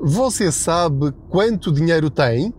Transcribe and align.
Você 0.00 0.52
sabe 0.52 1.12
quanto 1.28 1.72
dinheiro 1.72 2.08
tem? 2.08 2.54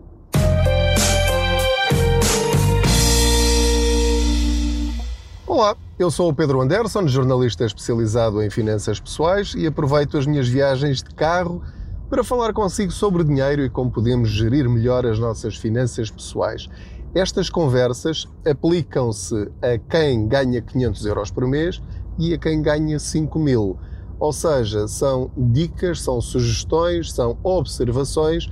Olá, 5.46 5.74
eu 5.98 6.10
sou 6.10 6.28
o 6.28 6.34
Pedro 6.34 6.60
Anderson, 6.60 7.08
jornalista 7.08 7.64
especializado 7.64 8.42
em 8.42 8.50
finanças 8.50 9.00
pessoais 9.00 9.54
e 9.56 9.66
aproveito 9.66 10.18
as 10.18 10.26
minhas 10.26 10.48
viagens 10.48 11.02
de 11.02 11.14
carro 11.14 11.62
para 12.10 12.22
falar 12.22 12.52
consigo 12.52 12.92
sobre 12.92 13.24
dinheiro 13.24 13.64
e 13.64 13.70
como 13.70 13.90
podemos 13.90 14.28
gerir 14.28 14.68
melhor 14.68 15.06
as 15.06 15.18
nossas 15.18 15.56
finanças 15.56 16.10
pessoais. 16.10 16.68
Estas 17.14 17.48
conversas 17.48 18.28
aplicam-se 18.46 19.50
a 19.62 19.78
quem 19.78 20.28
ganha 20.28 20.60
500 20.60 21.06
euros 21.06 21.30
por 21.30 21.46
mês 21.46 21.80
e 22.18 22.34
a 22.34 22.38
quem 22.38 22.60
ganha 22.60 22.98
5 22.98 23.38
mil. 23.38 23.78
Ou 24.20 24.34
seja, 24.34 24.86
são 24.86 25.30
dicas, 25.34 26.02
são 26.02 26.20
sugestões, 26.20 27.10
são 27.10 27.38
observações 27.42 28.48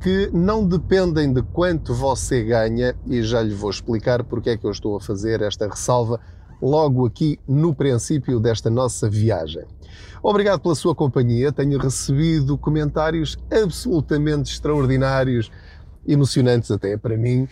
que 0.00 0.30
não 0.32 0.64
dependem 0.64 1.32
de 1.32 1.42
quanto 1.42 1.92
você 1.92 2.44
ganha 2.44 2.94
e 3.06 3.22
já 3.22 3.42
lhe 3.42 3.52
vou 3.52 3.68
explicar 3.68 4.24
porque 4.24 4.50
é 4.50 4.56
que 4.56 4.64
eu 4.64 4.70
estou 4.70 4.96
a 4.96 5.00
fazer 5.00 5.42
esta 5.42 5.68
ressalva 5.68 6.20
logo 6.62 7.04
aqui 7.06 7.38
no 7.46 7.74
princípio 7.74 8.38
desta 8.38 8.70
nossa 8.70 9.10
viagem. 9.10 9.64
Obrigado 10.22 10.60
pela 10.60 10.74
sua 10.74 10.94
companhia, 10.94 11.50
tenho 11.50 11.78
recebido 11.78 12.56
comentários 12.56 13.36
absolutamente 13.50 14.52
extraordinários, 14.52 15.50
emocionantes 16.06 16.70
até 16.70 16.96
para 16.96 17.16
mim, 17.16 17.48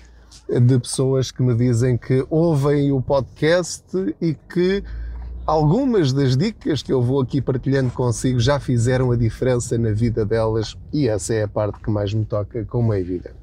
de 0.49 0.79
pessoas 0.79 1.31
que 1.31 1.43
me 1.43 1.55
dizem 1.55 1.99
que 1.99 2.25
ouvem 2.31 2.93
o 2.93 3.03
podcast 3.03 3.85
e 4.21 4.35
que 4.35 4.83
Algumas 5.49 6.13
das 6.13 6.37
dicas 6.37 6.83
que 6.83 6.93
eu 6.93 7.01
vou 7.01 7.23
aqui 7.23 7.41
partilhando 7.41 7.91
consigo 7.91 8.39
já 8.39 8.61
fizeram 8.61 9.13
a 9.13 9.17
diferença 9.17 9.79
na 9.79 9.93
vida 9.93 10.23
delas 10.23 10.77
e 10.93 11.09
essa 11.09 11.33
é 11.33 11.45
a 11.45 11.49
parte 11.49 11.81
que 11.81 11.91
mais 11.91 12.13
me 12.13 12.27
toca, 12.27 12.67
como 12.67 12.93
é 12.93 13.01
evidente. 13.01 13.35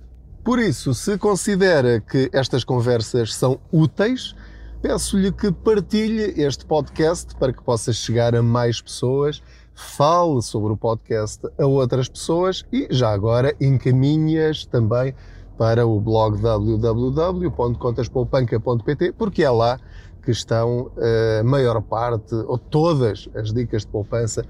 Por 0.43 0.59
isso, 0.59 0.93
se 0.93 1.17
considera 1.17 1.99
que 1.99 2.29
estas 2.31 2.63
conversas 2.63 3.33
são 3.33 3.59
úteis, 3.71 4.35
peço-lhe 4.83 5.31
que 5.31 5.51
partilhe 5.51 6.39
este 6.39 6.63
podcast 6.63 7.33
para 7.37 7.51
que 7.51 7.63
possa 7.63 7.91
chegar 7.91 8.35
a 8.35 8.43
mais 8.43 8.79
pessoas, 8.79 9.41
fale 9.73 10.43
sobre 10.43 10.73
o 10.73 10.77
podcast 10.77 11.47
a 11.57 11.65
outras 11.65 12.07
pessoas 12.07 12.63
e 12.71 12.87
já 12.91 13.11
agora 13.11 13.55
encaminhe-as 13.59 14.63
também 14.63 15.15
para 15.57 15.87
o 15.87 15.99
blog 15.99 16.39
www.contaspoupanca.pt 16.39 19.11
porque 19.13 19.43
é 19.43 19.49
lá 19.49 19.79
que 20.25 20.31
estão 20.31 20.91
a 21.39 21.43
maior 21.43 21.79
parte, 21.81 22.33
ou 22.33 22.57
todas 22.57 23.29
as 23.35 23.53
dicas 23.53 23.83
de 23.83 23.87
poupança 23.87 24.43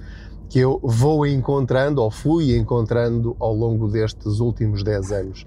que 0.50 0.60
eu 0.60 0.80
vou 0.82 1.26
encontrando 1.28 2.02
ou 2.02 2.10
fui 2.10 2.56
encontrando 2.56 3.36
ao 3.40 3.54
longo 3.54 3.88
destes 3.88 4.40
últimos 4.40 4.84
10 4.84 5.12
anos. 5.12 5.46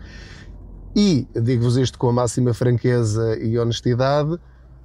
E 0.95 1.27
digo-vos 1.35 1.77
isto 1.77 1.99
com 1.99 2.09
a 2.09 2.13
máxima 2.13 2.53
franqueza 2.53 3.39
e 3.39 3.59
honestidade, 3.59 4.39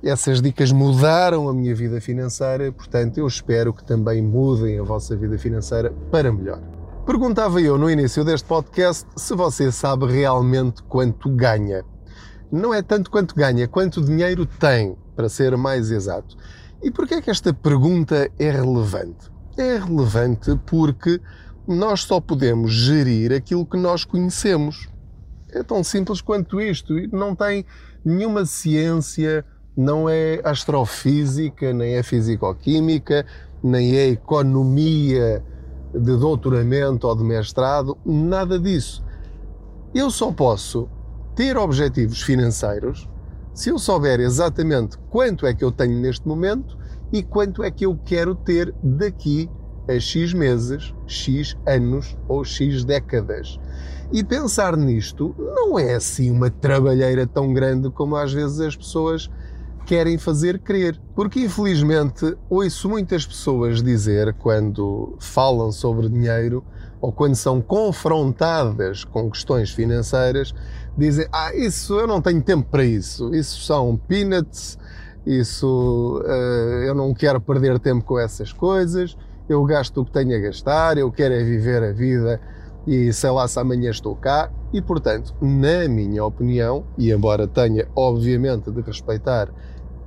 essas 0.03 0.41
dicas 0.41 0.71
mudaram 0.71 1.47
a 1.47 1.53
minha 1.53 1.73
vida 1.73 2.01
financeira, 2.01 2.71
portanto, 2.71 3.17
eu 3.17 3.25
espero 3.25 3.73
que 3.73 3.83
também 3.83 4.21
mudem 4.21 4.77
a 4.77 4.83
vossa 4.83 5.15
vida 5.15 5.37
financeira 5.37 5.93
para 6.11 6.31
melhor. 6.31 6.61
Perguntava 7.05 7.61
eu 7.61 7.77
no 7.77 7.89
início 7.89 8.23
deste 8.23 8.47
podcast 8.47 9.05
se 9.15 9.33
você 9.33 9.71
sabe 9.71 10.05
realmente 10.05 10.83
quanto 10.83 11.29
ganha. 11.29 11.83
Não 12.53 12.71
é 12.71 12.83
tanto 12.83 13.09
quanto 13.09 13.33
ganha, 13.33 13.67
quanto 13.67 13.99
dinheiro 13.99 14.45
tem 14.45 14.95
para 15.15 15.27
ser 15.27 15.57
mais 15.57 15.89
exato. 15.89 16.37
E 16.83 16.91
porquê 16.91 17.15
é 17.15 17.21
que 17.21 17.31
esta 17.31 17.51
pergunta 17.51 18.29
é 18.37 18.51
relevante? 18.51 19.31
É 19.57 19.77
relevante 19.77 20.55
porque 20.63 21.19
nós 21.67 22.01
só 22.01 22.21
podemos 22.21 22.71
gerir 22.71 23.33
aquilo 23.33 23.65
que 23.65 23.75
nós 23.75 24.05
conhecemos. 24.05 24.87
É 25.49 25.63
tão 25.63 25.83
simples 25.83 26.21
quanto 26.21 26.61
isto. 26.61 26.93
Não 27.11 27.35
tem 27.35 27.65
nenhuma 28.05 28.45
ciência, 28.45 29.43
não 29.75 30.07
é 30.07 30.39
astrofísica, 30.43 31.73
nem 31.73 31.95
é 31.95 32.03
fisicoquímica, 32.03 33.25
nem 33.63 33.95
é 33.95 34.09
economia 34.09 35.43
de 35.91 36.17
doutoramento 36.17 37.07
ou 37.07 37.15
de 37.15 37.23
mestrado, 37.23 37.97
nada 38.05 38.59
disso. 38.59 39.03
Eu 39.91 40.11
só 40.11 40.31
posso 40.31 40.87
ter 41.35 41.57
objetivos 41.57 42.21
financeiros 42.21 43.09
se 43.53 43.69
eu 43.69 43.77
souber 43.77 44.19
exatamente 44.19 44.97
quanto 45.09 45.45
é 45.45 45.53
que 45.53 45.63
eu 45.63 45.71
tenho 45.71 45.99
neste 45.99 46.27
momento 46.27 46.77
e 47.11 47.21
quanto 47.21 47.63
é 47.63 47.69
que 47.69 47.85
eu 47.85 47.97
quero 48.03 48.33
ter 48.33 48.73
daqui 48.81 49.49
a 49.87 49.99
X 49.99 50.33
meses, 50.33 50.93
X 51.05 51.55
anos 51.67 52.17
ou 52.27 52.43
X 52.43 52.83
décadas. 52.83 53.59
E 54.11 54.23
pensar 54.23 54.75
nisto 54.75 55.35
não 55.37 55.77
é 55.77 55.95
assim 55.95 56.31
uma 56.31 56.49
trabalheira 56.49 57.27
tão 57.27 57.53
grande 57.53 57.89
como 57.91 58.15
às 58.15 58.33
vezes 58.33 58.59
as 58.59 58.75
pessoas 58.75 59.29
querem 59.85 60.17
fazer 60.17 60.59
crer. 60.59 60.99
Porque 61.15 61.41
infelizmente 61.41 62.35
ouço 62.49 62.89
muitas 62.89 63.25
pessoas 63.25 63.83
dizer 63.83 64.33
quando 64.35 65.15
falam 65.19 65.71
sobre 65.71 66.09
dinheiro 66.09 66.63
ou 67.03 67.11
quando 67.11 67.35
são 67.35 67.59
confrontadas 67.59 69.03
com 69.03 69.29
questões 69.29 69.71
financeiras, 69.71 70.55
dizem: 70.97 71.27
Ah, 71.33 71.53
isso 71.53 71.99
eu 71.99 72.07
não 72.07 72.21
tenho 72.21 72.41
tempo 72.41 72.69
para 72.71 72.85
isso, 72.85 73.35
isso 73.35 73.59
são 73.65 73.97
peanuts, 74.07 74.79
isso 75.25 76.21
uh, 76.25 76.83
eu 76.85 76.95
não 76.95 77.13
quero 77.13 77.41
perder 77.41 77.77
tempo 77.77 78.05
com 78.05 78.17
essas 78.17 78.53
coisas, 78.53 79.17
eu 79.49 79.61
gasto 79.65 79.99
o 79.99 80.05
que 80.05 80.11
tenho 80.11 80.33
a 80.33 80.39
gastar, 80.39 80.97
eu 80.97 81.11
quero 81.11 81.33
é 81.33 81.43
viver 81.43 81.83
a 81.83 81.91
vida 81.91 82.39
e 82.87 83.11
sei 83.11 83.31
lá 83.31 83.49
se 83.49 83.59
amanhã 83.59 83.91
estou 83.91 84.15
cá. 84.15 84.49
E 84.71 84.81
portanto, 84.81 85.35
na 85.41 85.89
minha 85.89 86.23
opinião, 86.23 86.85
e 86.97 87.11
embora 87.11 87.45
tenha 87.45 87.85
obviamente 87.97 88.71
de 88.71 88.79
respeitar 88.79 89.49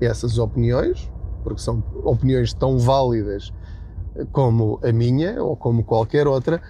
essas 0.01 0.39
opiniões, 0.39 1.13
porque 1.45 1.61
são 1.61 1.85
opiniões 2.05 2.55
tão 2.55 2.79
válidas 2.79 3.53
como 4.33 4.81
a 4.83 4.93
minha 4.93 5.43
ou 5.43 5.57
como 5.57 5.85
qualquer 5.85 6.27
outra, 6.27 6.63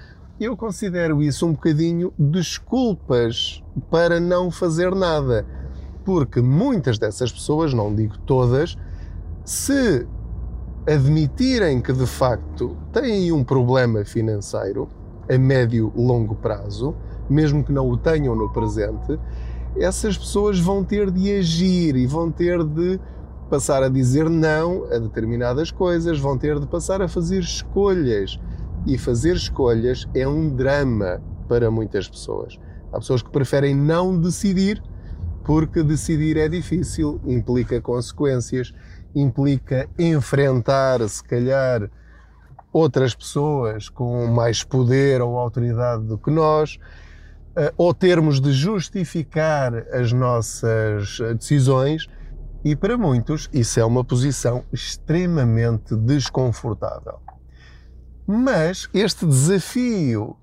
eu 0.44 0.56
considero 0.56 1.22
isso 1.22 1.46
um 1.46 1.52
bocadinho 1.52 2.12
desculpas 2.18 3.62
para 3.90 4.20
não 4.20 4.50
fazer 4.50 4.94
nada. 4.94 5.46
Porque 6.04 6.40
muitas 6.40 6.98
dessas 6.98 7.32
pessoas, 7.32 7.72
não 7.72 7.94
digo 7.94 8.18
todas, 8.18 8.76
se 9.44 10.06
admitirem 10.86 11.80
que 11.80 11.92
de 11.92 12.06
facto 12.06 12.76
têm 12.92 13.32
um 13.32 13.42
problema 13.42 14.04
financeiro 14.04 14.88
a 15.28 15.36
médio 15.36 15.92
longo 15.96 16.34
prazo, 16.36 16.94
mesmo 17.28 17.64
que 17.64 17.72
não 17.72 17.88
o 17.88 17.96
tenham 17.96 18.36
no 18.36 18.52
presente, 18.52 19.18
essas 19.76 20.16
pessoas 20.16 20.60
vão 20.60 20.84
ter 20.84 21.10
de 21.10 21.32
agir 21.32 21.96
e 21.96 22.06
vão 22.06 22.30
ter 22.30 22.62
de 22.62 23.00
passar 23.50 23.82
a 23.82 23.88
dizer 23.88 24.28
não 24.28 24.84
a 24.84 24.98
determinadas 24.98 25.70
coisas, 25.70 26.20
vão 26.20 26.38
ter 26.38 26.60
de 26.60 26.66
passar 26.66 27.02
a 27.02 27.08
fazer 27.08 27.40
escolhas 27.40 28.38
e 28.86 28.96
fazer 28.96 29.34
escolhas 29.36 30.06
é 30.14 30.26
um 30.26 30.54
drama 30.54 31.20
para 31.48 31.70
muitas 31.70 32.08
pessoas. 32.08 32.58
Há 32.92 32.98
pessoas 32.98 33.22
que 33.22 33.30
preferem 33.30 33.74
não 33.74 34.18
decidir 34.18 34.82
porque 35.44 35.82
decidir 35.82 36.36
é 36.36 36.48
difícil, 36.48 37.20
implica 37.24 37.80
consequências, 37.80 38.74
implica 39.14 39.88
enfrentar, 39.96 41.08
se 41.08 41.22
calhar, 41.22 41.88
outras 42.72 43.14
pessoas 43.14 43.88
com 43.88 44.26
mais 44.26 44.64
poder 44.64 45.22
ou 45.22 45.38
autoridade 45.38 46.02
do 46.02 46.18
que 46.18 46.32
nós, 46.32 46.78
eh, 47.54 47.72
ou 47.76 47.94
termos 47.94 48.40
de 48.40 48.52
justificar 48.52 49.72
as 49.92 50.12
nossas 50.12 51.18
decisões, 51.38 52.08
e 52.64 52.74
para 52.74 52.98
muitos 52.98 53.48
isso 53.52 53.78
é 53.78 53.84
uma 53.84 54.04
posição 54.04 54.64
extremamente 54.72 55.94
desconfortável. 55.94 57.20
Mas 58.26 58.88
este 58.92 59.24
desafio 59.24 60.36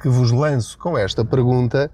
que 0.00 0.08
vos 0.08 0.32
lanço 0.32 0.76
com 0.76 0.98
esta 0.98 1.24
pergunta 1.24 1.88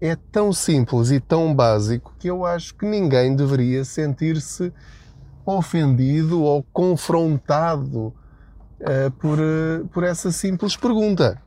é 0.00 0.16
tão 0.16 0.52
simples 0.52 1.12
e 1.12 1.20
tão 1.20 1.54
básico 1.54 2.12
que 2.18 2.28
eu 2.28 2.44
acho 2.44 2.74
que 2.74 2.84
ninguém 2.84 3.36
deveria 3.36 3.84
sentir-se 3.84 4.72
ofendido 5.46 6.42
ou 6.42 6.64
confrontado 6.72 8.06
uh, 8.80 9.10
por, 9.20 9.38
uh, 9.38 9.86
por 9.92 10.02
essa 10.02 10.32
simples 10.32 10.76
pergunta. 10.76 11.40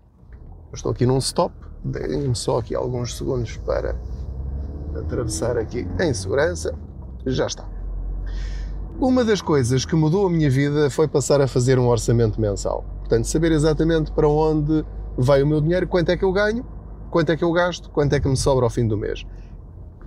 Eu 0.71 0.75
estou 0.75 0.93
aqui 0.93 1.05
num 1.05 1.17
stop, 1.17 1.53
deem-me 1.83 2.35
só 2.35 2.59
aqui 2.59 2.73
alguns 2.73 3.17
segundos 3.17 3.57
para 3.57 3.97
atravessar 4.97 5.57
aqui 5.57 5.85
em 5.99 6.13
segurança. 6.13 6.73
Já 7.25 7.47
está. 7.47 7.67
Uma 8.97 9.25
das 9.25 9.41
coisas 9.41 9.83
que 9.83 9.95
mudou 9.95 10.27
a 10.27 10.29
minha 10.29 10.49
vida 10.49 10.89
foi 10.89 11.05
passar 11.09 11.41
a 11.41 11.47
fazer 11.47 11.77
um 11.77 11.87
orçamento 11.89 12.39
mensal. 12.39 12.94
Portanto, 13.05 13.25
saber 13.25 13.51
exatamente 13.51 14.11
para 14.11 14.27
onde 14.27 14.83
vai 15.15 15.43
o 15.43 15.47
meu 15.47 15.61
dinheiro, 15.61 15.87
quanto 15.87 16.09
é 16.09 16.17
que 16.17 16.25
eu 16.25 16.31
ganho, 16.31 16.65
quanto 17.11 17.31
é 17.31 17.37
que 17.37 17.43
eu 17.43 17.51
gasto, 17.51 17.87
quanto 17.91 18.13
é 18.13 18.19
que 18.19 18.27
me 18.27 18.35
sobra 18.35 18.65
ao 18.65 18.69
fim 18.69 18.87
do 18.87 18.97
mês. 18.97 19.23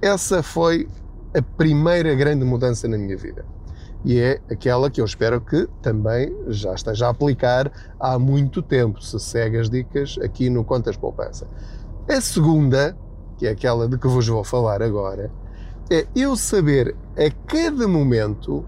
Essa 0.02 0.42
foi 0.42 0.88
a 1.32 1.40
primeira 1.40 2.12
grande 2.16 2.44
mudança 2.44 2.88
na 2.88 2.98
minha 2.98 3.16
vida. 3.16 3.44
e 4.04 4.18
é 4.18 4.40
aquela 4.50 4.90
que 4.90 5.00
eu 5.00 5.04
espero 5.04 5.40
que 5.40 5.68
também 5.82 6.32
já 6.48 6.72
esteja 6.74 7.06
a 7.06 7.10
aplicar 7.10 7.70
há 7.98 8.18
muito 8.18 8.62
tempo, 8.62 9.02
se 9.02 9.18
segue 9.18 9.58
as 9.58 9.68
dicas 9.68 10.16
aqui 10.22 10.48
no 10.50 10.64
Contas 10.64 10.96
Poupança. 10.96 11.46
A 12.08 12.20
segunda, 12.20 12.96
que 13.36 13.46
é 13.46 13.50
aquela 13.50 13.88
de 13.88 13.98
que 13.98 14.06
vos 14.06 14.26
vou 14.26 14.44
falar 14.44 14.82
agora, 14.82 15.30
é 15.90 16.06
eu 16.14 16.36
saber 16.36 16.96
a 17.16 17.30
cada 17.46 17.88
momento 17.88 18.64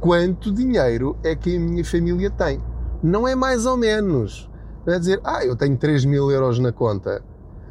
quanto 0.00 0.52
dinheiro 0.52 1.16
é 1.22 1.34
que 1.34 1.56
a 1.56 1.60
minha 1.60 1.84
família 1.84 2.30
tem. 2.30 2.60
Não 3.02 3.26
é 3.26 3.34
mais 3.34 3.66
ou 3.66 3.76
menos. 3.76 4.48
Não 4.86 4.94
é 4.94 4.98
dizer, 4.98 5.20
ah, 5.24 5.44
eu 5.44 5.56
tenho 5.56 5.76
3 5.76 6.04
mil 6.04 6.30
euros 6.30 6.58
na 6.58 6.72
conta, 6.72 7.22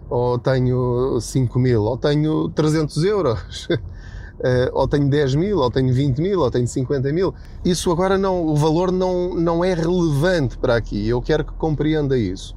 ou 0.09 0.37
tenho 0.37 1.19
5 1.19 1.59
mil, 1.59 1.83
ou 1.83 1.97
tenho 1.97 2.49
300 2.49 3.03
euros, 3.03 3.67
eh, 4.43 4.69
ou 4.73 4.87
tenho 4.87 5.09
10 5.09 5.35
mil, 5.35 5.57
ou 5.59 5.71
tenho 5.71 5.93
20 5.93 6.19
mil, 6.19 6.39
ou 6.39 6.51
tenho 6.51 6.67
50 6.67 7.11
mil. 7.13 7.33
Isso 7.63 7.91
agora 7.91 8.17
não, 8.17 8.45
o 8.45 8.55
valor 8.55 8.91
não, 8.91 9.33
não 9.33 9.63
é 9.63 9.73
relevante 9.73 10.57
para 10.57 10.75
aqui. 10.75 11.07
Eu 11.07 11.21
quero 11.21 11.45
que 11.45 11.53
compreenda 11.53 12.17
isso. 12.17 12.55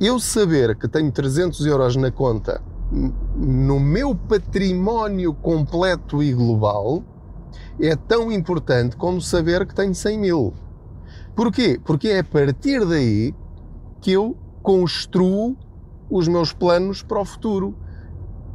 Eu 0.00 0.18
saber 0.18 0.76
que 0.76 0.88
tenho 0.88 1.10
300 1.10 1.66
euros 1.66 1.96
na 1.96 2.10
conta 2.10 2.62
no 3.36 3.78
meu 3.78 4.14
património 4.14 5.32
completo 5.32 6.22
e 6.22 6.32
global 6.32 7.04
é 7.80 7.94
tão 7.94 8.32
importante 8.32 8.96
como 8.96 9.20
saber 9.20 9.66
que 9.66 9.74
tenho 9.74 9.94
100 9.94 10.18
mil. 10.18 10.54
Porquê? 11.34 11.80
Porque 11.84 12.08
é 12.08 12.18
a 12.20 12.24
partir 12.24 12.84
daí 12.84 13.34
que 14.00 14.12
eu 14.12 14.36
construo 14.62 15.56
os 16.10 16.26
meus 16.26 16.52
planos 16.52 17.02
para 17.02 17.20
o 17.20 17.24
futuro. 17.24 17.74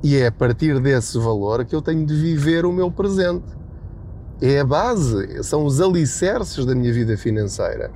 E 0.04 0.18
é 0.18 0.28
a 0.28 0.32
partir 0.32 0.80
desse 0.80 1.18
valor 1.18 1.66
que 1.66 1.76
eu 1.76 1.82
tenho 1.82 2.06
de 2.06 2.14
viver 2.14 2.66
o 2.66 2.72
meu 2.72 2.92
presente. 2.92 3.46
É 4.42 4.60
a 4.60 4.66
base, 4.66 5.44
são 5.44 5.66
os 5.66 5.80
alicerces 5.80 6.66
da 6.66 6.76
minha 6.76 6.92
vida 6.92 7.18
financeira. 7.18 7.92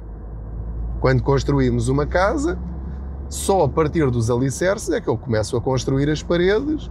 Quando 1.01 1.21
construímos 1.21 1.87
uma 1.89 2.05
casa, 2.05 2.57
só 3.29 3.63
a 3.63 3.69
partir 3.69 4.09
dos 4.09 4.31
alicerces 4.31 4.89
é 4.89 5.01
que 5.01 5.07
eu 5.07 5.17
começo 5.17 5.55
a 5.55 5.61
construir 5.61 6.09
as 6.09 6.23
paredes 6.23 6.89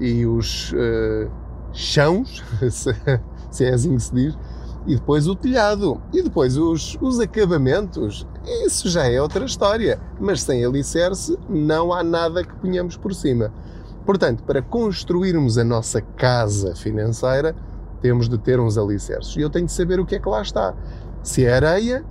e 0.00 0.26
os 0.26 0.72
uh, 0.72 1.30
chãos, 1.72 2.42
se 3.50 3.64
é 3.64 3.72
assim 3.72 3.96
que 3.96 4.02
se 4.02 4.14
diz, 4.14 4.38
e 4.86 4.94
depois 4.94 5.26
o 5.26 5.34
telhado, 5.34 6.00
e 6.12 6.22
depois 6.22 6.56
os, 6.56 6.96
os 7.00 7.18
acabamentos. 7.18 8.26
Isso 8.64 8.88
já 8.88 9.04
é 9.10 9.20
outra 9.20 9.44
história, 9.44 10.00
mas 10.20 10.42
sem 10.42 10.64
alicerce 10.64 11.36
não 11.48 11.92
há 11.92 12.04
nada 12.04 12.44
que 12.44 12.54
ponhamos 12.54 12.96
por 12.96 13.12
cima. 13.12 13.52
Portanto, 14.04 14.44
para 14.44 14.62
construirmos 14.62 15.58
a 15.58 15.64
nossa 15.64 16.00
casa 16.00 16.76
financeira, 16.76 17.56
temos 18.00 18.28
de 18.28 18.38
ter 18.38 18.60
uns 18.60 18.78
alicerces. 18.78 19.34
E 19.36 19.40
eu 19.40 19.50
tenho 19.50 19.66
de 19.66 19.72
saber 19.72 19.98
o 19.98 20.06
que 20.06 20.14
é 20.14 20.20
que 20.20 20.28
lá 20.28 20.40
está. 20.40 20.74
Se 21.24 21.44
é 21.44 21.54
areia, 21.54 22.04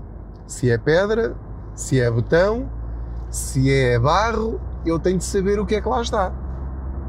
se 0.45 0.69
é 0.69 0.77
pedra, 0.77 1.37
se 1.73 2.01
é 2.01 2.11
betão, 2.11 2.69
se 3.29 3.71
é 3.71 3.97
barro, 3.97 4.59
eu 4.85 4.99
tenho 4.99 5.17
de 5.17 5.23
saber 5.23 5.57
o 5.57 5.65
que 5.65 5.75
é 5.75 5.81
que 5.81 5.87
lá 5.87 6.01
está. 6.01 6.33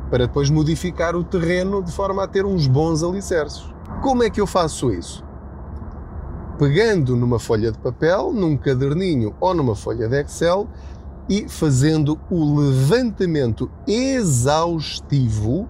Para 0.08 0.28
depois 0.28 0.50
modificar 0.50 1.16
o 1.16 1.24
terreno 1.24 1.82
de 1.82 1.90
forma 1.90 2.22
a 2.22 2.28
ter 2.28 2.46
uns 2.46 2.68
bons 2.68 3.02
alicerces. 3.02 3.68
Como 4.02 4.22
é 4.22 4.30
que 4.30 4.40
eu 4.40 4.46
faço 4.46 4.92
isso? 4.92 5.25
Pegando 6.58 7.14
numa 7.14 7.38
folha 7.38 7.70
de 7.70 7.78
papel, 7.78 8.32
num 8.32 8.56
caderninho 8.56 9.34
ou 9.40 9.54
numa 9.54 9.74
folha 9.74 10.08
de 10.08 10.20
Excel 10.20 10.66
e 11.28 11.48
fazendo 11.48 12.18
o 12.30 12.58
levantamento 12.60 13.70
exaustivo 13.86 15.68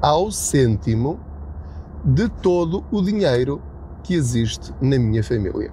ao 0.00 0.30
cêntimo 0.30 1.20
de 2.04 2.28
todo 2.28 2.84
o 2.90 3.02
dinheiro 3.02 3.60
que 4.02 4.14
existe 4.14 4.72
na 4.80 4.98
minha 4.98 5.22
família. 5.22 5.72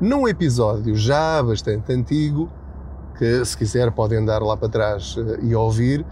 Num 0.00 0.26
episódio 0.26 0.96
já 0.96 1.42
bastante 1.42 1.92
antigo, 1.92 2.50
que 3.16 3.44
se 3.44 3.56
quiser 3.56 3.92
podem 3.92 4.18
andar 4.18 4.42
lá 4.42 4.56
para 4.56 4.68
trás 4.68 5.16
eh, 5.18 5.38
e 5.42 5.54
ouvir, 5.54 6.04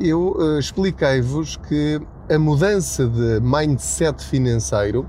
eu 0.00 0.32
uh, 0.32 0.58
expliquei-vos 0.58 1.56
que 1.56 2.00
a 2.28 2.38
mudança 2.38 3.06
de 3.06 3.40
mindset 3.40 4.24
financeiro, 4.24 5.06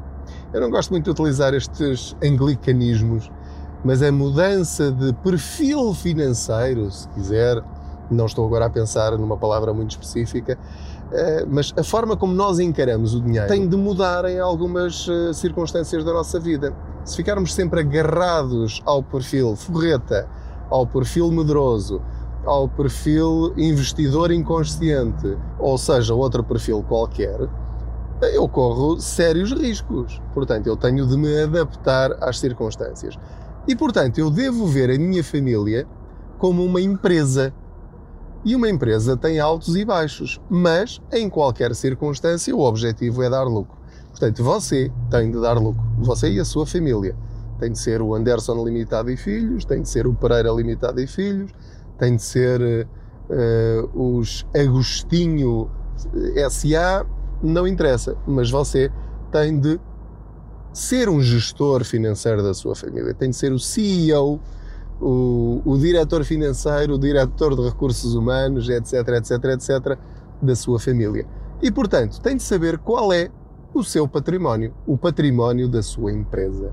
eu 0.53 0.61
não 0.61 0.69
gosto 0.69 0.91
muito 0.91 1.05
de 1.05 1.09
utilizar 1.11 1.53
estes 1.53 2.15
anglicanismos, 2.23 3.29
mas 3.83 4.01
a 4.01 4.11
mudança 4.11 4.91
de 4.91 5.11
perfil 5.13 5.93
financeiro, 5.93 6.89
se 6.91 7.07
quiser, 7.09 7.61
não 8.09 8.25
estou 8.25 8.45
agora 8.45 8.65
a 8.67 8.69
pensar 8.69 9.17
numa 9.17 9.35
palavra 9.35 9.73
muito 9.73 9.91
específica, 9.91 10.57
uh, 11.07 11.47
mas 11.49 11.73
a 11.75 11.83
forma 11.83 12.15
como 12.15 12.33
nós 12.33 12.59
encaramos 12.59 13.15
o 13.15 13.21
dinheiro 13.21 13.47
tem 13.47 13.67
de 13.67 13.75
mudar 13.75 14.25
em 14.25 14.39
algumas 14.39 15.07
uh, 15.07 15.33
circunstâncias 15.33 16.03
da 16.03 16.13
nossa 16.13 16.39
vida. 16.39 16.73
Se 17.03 17.17
ficarmos 17.17 17.53
sempre 17.53 17.81
agarrados 17.81 18.81
ao 18.85 19.01
perfil 19.01 19.55
forreta, 19.55 20.29
ao 20.69 20.85
perfil 20.85 21.31
medroso, 21.31 22.01
ao 22.45 22.69
perfil 22.69 23.53
investidor 23.57 24.31
inconsciente, 24.31 25.37
ou 25.57 25.77
seja, 25.77 26.13
outro 26.13 26.43
perfil 26.43 26.83
qualquer, 26.83 27.49
eu 28.29 28.47
corro 28.47 28.99
sérios 28.99 29.51
riscos. 29.51 30.21
Portanto, 30.33 30.67
eu 30.67 30.75
tenho 30.75 31.07
de 31.07 31.17
me 31.17 31.41
adaptar 31.41 32.11
às 32.21 32.39
circunstâncias. 32.39 33.17
E, 33.67 33.75
portanto, 33.75 34.17
eu 34.17 34.29
devo 34.29 34.65
ver 34.67 34.89
a 34.89 34.97
minha 34.97 35.23
família 35.23 35.87
como 36.37 36.63
uma 36.63 36.81
empresa. 36.81 37.53
E 38.43 38.55
uma 38.55 38.69
empresa 38.69 39.15
tem 39.15 39.39
altos 39.39 39.75
e 39.77 39.85
baixos, 39.85 40.41
mas 40.49 41.01
em 41.13 41.29
qualquer 41.29 41.73
circunstância 41.73 42.53
o 42.53 42.59
objetivo 42.59 43.23
é 43.23 43.29
dar 43.29 43.43
lucro. 43.43 43.77
Portanto, 44.09 44.43
você 44.43 44.91
tem 45.09 45.31
de 45.31 45.39
dar 45.39 45.57
lucro, 45.57 45.81
você 45.99 46.29
e 46.29 46.39
a 46.39 46.45
sua 46.45 46.65
família. 46.65 47.15
Tem 47.59 47.71
de 47.71 47.79
ser 47.79 48.01
o 48.01 48.13
Anderson 48.13 48.65
Limitado 48.65 49.09
e 49.09 49.15
Filhos, 49.15 49.63
tem 49.63 49.81
de 49.81 49.87
ser 49.87 50.05
o 50.05 50.13
Pereira 50.13 50.51
Limitado 50.51 50.99
e 50.99 51.07
Filhos, 51.07 51.51
tem 51.97 52.17
de 52.17 52.21
ser 52.21 52.87
uh, 53.29 54.17
os 54.17 54.45
Agostinho 54.53 55.71
SA, 56.49 57.05
não 57.43 57.67
interessa, 57.67 58.15
mas 58.25 58.49
você 58.49 58.91
tem 59.31 59.59
de 59.59 59.79
ser 60.71 61.09
um 61.09 61.21
gestor 61.21 61.83
financeiro 61.83 62.41
da 62.41 62.53
sua 62.53 62.75
família, 62.75 63.13
tem 63.13 63.29
de 63.29 63.35
ser 63.35 63.51
o 63.51 63.59
CEO, 63.59 64.39
o, 64.99 65.61
o 65.65 65.77
diretor 65.77 66.23
financeiro, 66.23 66.95
o 66.95 66.99
diretor 66.99 67.55
de 67.55 67.61
recursos 67.63 68.15
humanos, 68.15 68.69
etc, 68.69 69.07
etc, 69.09 69.43
etc, 69.45 69.97
da 70.41 70.55
sua 70.55 70.79
família. 70.79 71.27
E, 71.61 71.71
portanto, 71.71 72.19
tem 72.21 72.37
de 72.37 72.43
saber 72.43 72.77
qual 72.77 73.13
é 73.13 73.29
o 73.73 73.83
seu 73.83 74.07
património, 74.07 74.73
o 74.85 74.97
património 74.97 75.67
da 75.67 75.81
sua 75.81 76.11
empresa. 76.11 76.71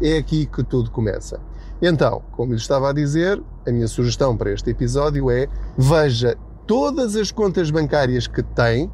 É 0.00 0.18
aqui 0.18 0.46
que 0.46 0.62
tudo 0.62 0.90
começa. 0.90 1.40
Então, 1.80 2.22
como 2.32 2.52
lhe 2.52 2.58
estava 2.58 2.90
a 2.90 2.92
dizer, 2.92 3.42
a 3.66 3.70
minha 3.70 3.88
sugestão 3.88 4.36
para 4.36 4.52
este 4.52 4.70
episódio 4.70 5.30
é 5.30 5.48
veja 5.76 6.36
todas 6.66 7.16
as 7.16 7.30
contas 7.30 7.70
bancárias 7.70 8.26
que 8.26 8.42
tem, 8.42 8.90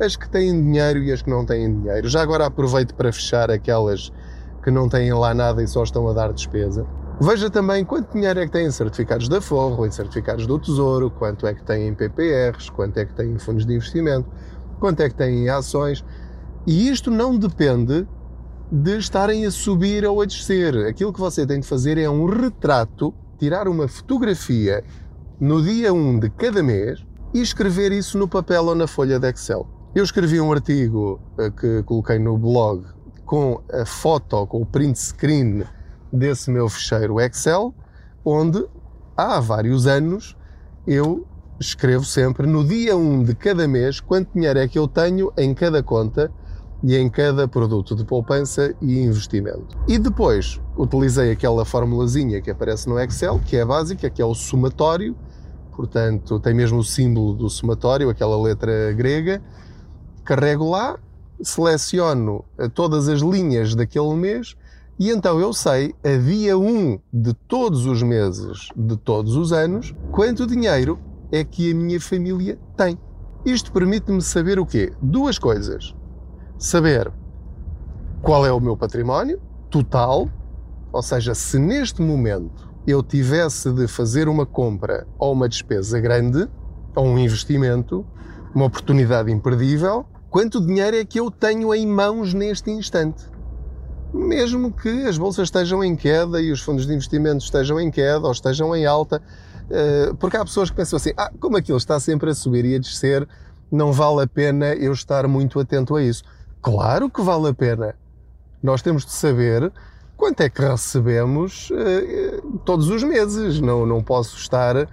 as 0.00 0.16
que 0.16 0.28
têm 0.28 0.52
dinheiro 0.52 1.00
e 1.00 1.12
as 1.12 1.22
que 1.22 1.30
não 1.30 1.44
têm 1.44 1.72
dinheiro. 1.80 2.08
Já 2.08 2.22
agora 2.22 2.46
aproveito 2.46 2.94
para 2.94 3.12
fechar 3.12 3.50
aquelas 3.50 4.12
que 4.62 4.70
não 4.70 4.88
têm 4.88 5.12
lá 5.12 5.34
nada 5.34 5.62
e 5.62 5.68
só 5.68 5.82
estão 5.82 6.08
a 6.08 6.12
dar 6.12 6.32
despesa. 6.32 6.86
Veja 7.20 7.48
também 7.48 7.84
quanto 7.84 8.12
dinheiro 8.12 8.40
é 8.40 8.46
que 8.46 8.52
tem 8.52 8.66
em 8.66 8.70
certificados 8.72 9.28
da 9.28 9.40
Forro, 9.40 9.86
em 9.86 9.90
certificados 9.90 10.46
do 10.46 10.58
Tesouro, 10.58 11.10
quanto 11.10 11.46
é 11.46 11.54
que 11.54 11.62
tem 11.62 11.86
em 11.86 11.94
PPRs, 11.94 12.70
quanto 12.70 12.96
é 12.98 13.04
que 13.04 13.14
tem 13.14 13.30
em 13.30 13.38
fundos 13.38 13.64
de 13.64 13.72
investimento, 13.72 14.28
quanto 14.80 15.00
é 15.00 15.08
que 15.08 15.14
tem 15.14 15.44
em 15.44 15.48
ações. 15.48 16.04
E 16.66 16.88
isto 16.88 17.10
não 17.10 17.38
depende 17.38 18.06
de 18.72 18.98
estarem 18.98 19.46
a 19.46 19.50
subir 19.50 20.04
ou 20.04 20.20
a 20.20 20.24
descer. 20.24 20.74
Aquilo 20.86 21.12
que 21.12 21.20
você 21.20 21.46
tem 21.46 21.60
de 21.60 21.66
fazer 21.68 21.98
é 21.98 22.10
um 22.10 22.24
retrato, 22.26 23.14
tirar 23.38 23.68
uma 23.68 23.86
fotografia 23.86 24.82
no 25.38 25.62
dia 25.62 25.92
1 25.92 26.18
de 26.18 26.30
cada 26.30 26.62
mês 26.62 27.04
e 27.32 27.40
escrever 27.40 27.92
isso 27.92 28.18
no 28.18 28.26
papel 28.26 28.64
ou 28.64 28.74
na 28.74 28.88
folha 28.88 29.20
de 29.20 29.28
Excel. 29.28 29.73
Eu 29.94 30.02
escrevi 30.02 30.40
um 30.40 30.50
artigo 30.50 31.20
eh, 31.38 31.50
que 31.50 31.84
coloquei 31.84 32.18
no 32.18 32.36
blog 32.36 32.84
com 33.24 33.62
a 33.72 33.86
foto, 33.86 34.44
com 34.48 34.62
o 34.62 34.66
print 34.66 34.98
screen 34.98 35.62
desse 36.12 36.50
meu 36.50 36.68
fecheiro 36.68 37.20
Excel, 37.20 37.72
onde 38.24 38.66
há 39.16 39.38
vários 39.38 39.86
anos 39.86 40.36
eu 40.84 41.24
escrevo 41.60 42.04
sempre 42.04 42.44
no 42.44 42.64
dia 42.64 42.96
1 42.96 43.22
de 43.22 43.36
cada 43.36 43.68
mês 43.68 44.00
quanto 44.00 44.32
dinheiro 44.34 44.58
é 44.58 44.66
que 44.66 44.76
eu 44.76 44.88
tenho 44.88 45.32
em 45.38 45.54
cada 45.54 45.80
conta 45.80 46.28
e 46.82 46.96
em 46.96 47.08
cada 47.08 47.46
produto 47.46 47.94
de 47.94 48.04
poupança 48.04 48.74
e 48.82 48.98
investimento. 48.98 49.78
E 49.86 49.96
depois 49.96 50.60
utilizei 50.76 51.30
aquela 51.30 51.64
formulazinha 51.64 52.42
que 52.42 52.50
aparece 52.50 52.88
no 52.88 52.98
Excel, 52.98 53.40
que 53.46 53.56
é 53.56 53.64
básica, 53.64 54.10
que 54.10 54.20
é 54.20 54.24
o 54.24 54.34
somatório, 54.34 55.14
portanto 55.70 56.40
tem 56.40 56.52
mesmo 56.52 56.78
o 56.78 56.84
símbolo 56.84 57.32
do 57.32 57.48
somatório, 57.48 58.10
aquela 58.10 58.36
letra 58.36 58.92
grega, 58.92 59.40
carrego 60.24 60.70
lá, 60.70 60.98
seleciono 61.42 62.44
eh, 62.58 62.68
todas 62.68 63.08
as 63.08 63.20
linhas 63.20 63.74
daquele 63.74 64.14
mês 64.14 64.56
e 64.98 65.10
então 65.10 65.40
eu 65.40 65.52
sei, 65.52 65.92
a 66.04 66.16
dia 66.16 66.56
1 66.56 67.00
de 67.12 67.34
todos 67.34 67.84
os 67.84 68.00
meses, 68.00 68.68
de 68.76 68.96
todos 68.96 69.34
os 69.34 69.52
anos, 69.52 69.92
quanto 70.12 70.46
dinheiro 70.46 71.00
é 71.32 71.42
que 71.42 71.72
a 71.72 71.74
minha 71.74 72.00
família 72.00 72.58
tem. 72.76 72.96
Isto 73.44 73.72
permite-me 73.72 74.22
saber 74.22 74.58
o 74.60 74.64
quê? 74.64 74.92
Duas 75.02 75.36
coisas 75.36 75.94
saber 76.56 77.12
qual 78.22 78.46
é 78.46 78.52
o 78.52 78.60
meu 78.60 78.76
património 78.76 79.40
total, 79.68 80.30
ou 80.92 81.02
seja, 81.02 81.34
se 81.34 81.58
neste 81.58 82.00
momento 82.00 82.72
eu 82.86 83.02
tivesse 83.02 83.72
de 83.72 83.88
fazer 83.88 84.28
uma 84.28 84.46
compra 84.46 85.06
ou 85.18 85.32
uma 85.32 85.48
despesa 85.48 85.98
grande, 85.98 86.48
ou 86.94 87.04
um 87.04 87.18
investimento, 87.18 88.06
uma 88.54 88.66
oportunidade 88.66 89.32
imperdível, 89.32 90.06
quanto 90.34 90.60
dinheiro 90.60 90.96
é 90.96 91.04
que 91.04 91.20
eu 91.20 91.30
tenho 91.30 91.72
em 91.72 91.86
mãos 91.86 92.34
neste 92.34 92.68
instante? 92.68 93.22
Mesmo 94.12 94.72
que 94.72 95.06
as 95.06 95.16
bolsas 95.16 95.46
estejam 95.46 95.84
em 95.84 95.94
queda 95.94 96.42
e 96.42 96.50
os 96.50 96.60
fundos 96.60 96.88
de 96.88 96.92
investimento 96.92 97.44
estejam 97.44 97.78
em 97.78 97.88
queda 97.88 98.18
ou 98.18 98.32
estejam 98.32 98.74
em 98.74 98.84
alta, 98.84 99.22
eh, 99.70 100.12
porque 100.18 100.36
há 100.36 100.44
pessoas 100.44 100.70
que 100.70 100.74
pensam 100.74 100.96
assim: 100.96 101.12
ah, 101.16 101.30
como 101.38 101.56
aquilo 101.56 101.78
está 101.78 102.00
sempre 102.00 102.30
a 102.30 102.34
subir 102.34 102.64
e 102.64 102.74
a 102.74 102.78
descer, 102.80 103.28
não 103.70 103.92
vale 103.92 104.24
a 104.24 104.26
pena 104.26 104.74
eu 104.74 104.92
estar 104.92 105.28
muito 105.28 105.60
atento 105.60 105.94
a 105.94 106.02
isso. 106.02 106.24
Claro 106.60 107.08
que 107.08 107.22
vale 107.22 107.50
a 107.50 107.54
pena. 107.54 107.94
Nós 108.60 108.82
temos 108.82 109.06
de 109.06 109.12
saber 109.12 109.72
quanto 110.16 110.40
é 110.40 110.50
que 110.50 110.60
recebemos 110.60 111.70
uh, 111.70 112.58
todos 112.64 112.88
os 112.88 113.04
meses. 113.04 113.60
Não, 113.60 113.86
não 113.86 114.02
posso 114.02 114.36
estar 114.36 114.74
uh, 114.74 114.88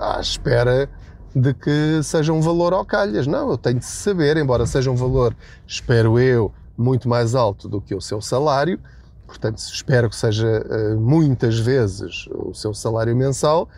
à 0.00 0.18
espera 0.20 0.90
de 1.34 1.54
que 1.54 2.02
seja 2.02 2.32
um 2.32 2.40
valor 2.40 2.72
ao 2.72 2.84
calhas. 2.84 3.26
Não, 3.26 3.50
eu 3.50 3.58
tenho 3.58 3.78
de 3.78 3.84
saber, 3.84 4.36
embora 4.36 4.66
seja 4.66 4.90
um 4.90 4.96
valor, 4.96 5.34
espero 5.66 6.18
eu, 6.18 6.52
muito 6.76 7.08
mais 7.08 7.34
alto 7.34 7.68
do 7.68 7.80
que 7.80 7.94
o 7.94 8.00
seu 8.00 8.20
salário, 8.20 8.80
portanto, 9.26 9.58
espero 9.58 10.08
que 10.08 10.16
seja 10.16 10.64
uh, 10.66 11.00
muitas 11.00 11.58
vezes 11.58 12.26
o 12.32 12.52
seu 12.54 12.74
salário 12.74 13.14
mensal, 13.14 13.68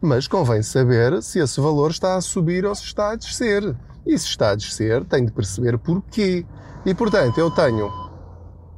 mas 0.00 0.26
convém 0.28 0.62
saber 0.62 1.22
se 1.22 1.38
esse 1.38 1.60
valor 1.60 1.90
está 1.90 2.16
a 2.16 2.20
subir 2.20 2.64
ou 2.64 2.74
se 2.74 2.84
está 2.84 3.10
a 3.10 3.16
descer. 3.16 3.76
E 4.06 4.16
se 4.16 4.26
está 4.26 4.50
a 4.50 4.54
descer, 4.54 5.04
tenho 5.04 5.26
de 5.26 5.32
perceber 5.32 5.76
porquê. 5.78 6.46
E 6.84 6.94
portanto, 6.94 7.38
eu 7.38 7.50
tenho. 7.50 7.90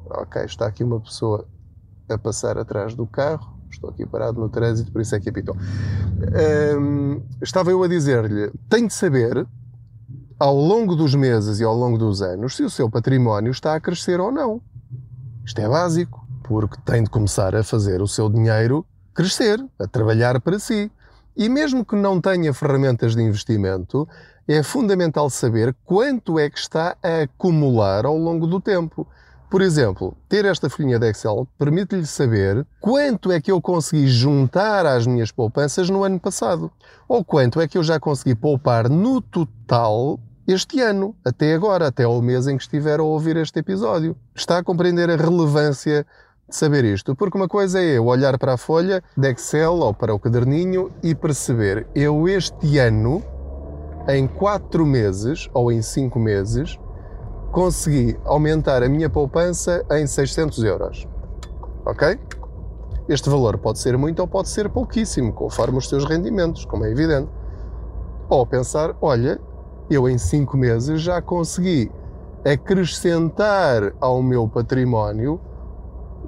Ok, 0.09 0.43
está 0.45 0.67
aqui 0.67 0.83
uma 0.83 0.99
pessoa 1.01 1.47
a 2.09 2.17
passar 2.17 2.57
atrás 2.57 2.95
do 2.95 3.07
carro. 3.07 3.59
Estou 3.71 3.91
aqui 3.91 4.07
parado 4.07 4.41
no 4.41 4.49
trânsito, 4.49 4.91
por 4.91 5.03
isso 5.03 5.15
é 5.15 5.21
que 5.21 5.29
apitou. 5.29 5.55
Um, 6.19 7.23
estava 7.41 7.71
eu 7.71 7.83
a 7.83 7.89
dizer-lhe: 7.89 8.51
tem 8.69 8.87
de 8.87 8.95
saber, 8.95 9.47
ao 10.39 10.57
longo 10.57 10.97
dos 10.97 11.15
meses 11.15 11.61
e 11.61 11.65
ao 11.65 11.75
longo 11.75 11.97
dos 11.97 12.23
anos, 12.23 12.57
se 12.57 12.63
o 12.63 12.71
seu 12.71 12.91
património 12.91 13.51
está 13.51 13.75
a 13.75 13.81
crescer 13.81 14.21
ou 14.21 14.33
não. 14.33 14.61
Isto 15.45 15.61
é 15.61 15.69
básico, 15.69 16.27
porque 16.43 16.77
tem 16.85 17.03
de 17.03 17.11
começar 17.11 17.55
a 17.55 17.63
fazer 17.63 18.03
o 18.03 18.09
seu 18.09 18.29
dinheiro 18.29 18.85
crescer, 19.15 19.65
a 19.79 19.87
trabalhar 19.87 20.41
para 20.41 20.59
si. 20.59 20.91
E 21.37 21.49
mesmo 21.49 21.85
que 21.85 21.95
não 21.95 22.21
tenha 22.21 22.53
ferramentas 22.53 23.15
de 23.15 23.23
investimento, 23.23 24.09
é 24.47 24.63
fundamental 24.63 25.31
saber 25.31 25.75
quanto 25.85 26.39
é 26.39 26.51
que 26.51 26.59
está 26.59 26.97
a 27.03 27.23
acumular 27.23 28.05
ao 28.07 28.17
longo 28.17 28.47
do 28.47 28.61
tempo. 28.61 29.07
Por 29.51 29.63
exemplo, 29.63 30.15
ter 30.29 30.45
esta 30.45 30.69
folhinha 30.69 30.99
de 30.99 31.09
Excel 31.09 31.49
permite-lhe 31.59 32.05
saber 32.05 32.67
quanto 32.81 33.33
é 33.33 33.41
que 33.41 33.51
eu 33.51 33.63
consegui 33.63 34.07
juntar 34.07 34.85
às 34.85 35.07
minhas 35.07 35.33
poupanças 35.33 35.89
no 35.89 36.05
ano 36.05 36.21
passado, 36.21 36.71
ou 37.09 37.25
quanto 37.25 37.59
é 37.59 37.67
que 37.67 37.79
eu 37.79 37.83
já 37.83 37.99
consegui 37.99 38.35
poupar 38.35 38.91
no 38.91 39.23
total 39.23 40.21
este 40.47 40.81
ano, 40.81 41.17
até 41.25 41.55
agora, 41.55 41.87
até 41.87 42.05
ao 42.05 42.21
mês 42.21 42.47
em 42.47 42.59
que 42.59 42.63
estiver 42.63 43.01
a 43.01 43.03
ouvir 43.03 43.39
este 43.39 43.59
episódio. 43.59 44.15
Está 44.35 44.59
a 44.59 44.63
compreender 44.63 45.09
a 45.09 45.17
relevância 45.17 46.07
de 46.47 46.55
saber 46.55 46.85
isto? 46.85 47.17
Porque 47.17 47.39
uma 47.39 47.49
coisa 47.49 47.81
é 47.81 47.97
eu 47.97 48.07
olhar 48.07 48.39
para 48.39 48.53
a 48.53 48.59
folha 48.59 49.03
de 49.17 49.31
Excel 49.31 49.75
ou 49.77 49.95
para 49.95 50.15
o 50.15 50.19
caderninho 50.19 50.91
e 51.03 51.15
perceber, 51.15 51.87
eu 51.95 52.29
este 52.29 52.79
ano 52.79 53.23
em 54.09 54.27
4 54.27 54.85
meses 54.85 55.49
ou 55.55 55.73
em 55.73 55.81
5 55.81 56.19
meses, 56.19 56.79
consegui 57.51 58.19
aumentar 58.25 58.83
a 58.83 58.89
minha 58.89 59.09
poupança 59.09 59.85
em 59.93 60.07
600 60.07 60.63
euros. 60.65 61.09
Ok? 61.85 62.19
Este 63.09 63.31
valor 63.31 63.57
pode 63.59 63.79
ser 63.79 63.97
muito 63.97 64.21
ou 64.21 64.29
pode 64.29 64.49
ser 64.49 64.69
pouquíssimo, 64.69 65.33
conforme 65.33 65.79
os 65.79 65.89
seus 65.89 66.05
rendimentos, 66.05 66.65
como 66.67 66.85
é 66.85 66.91
evidente. 66.91 67.31
Ou 68.29 68.47
pensar, 68.47 68.95
olha, 69.01 69.41
eu 69.91 70.09
em 70.09 70.19
5 70.19 70.57
meses 70.57 71.01
já 71.01 71.23
consegui 71.23 71.91
acrescentar 72.45 73.95
ao 74.01 74.23
meu 74.23 74.47
património 74.47 75.41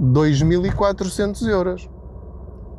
2.400 0.01 1.47
euros. 1.47 1.91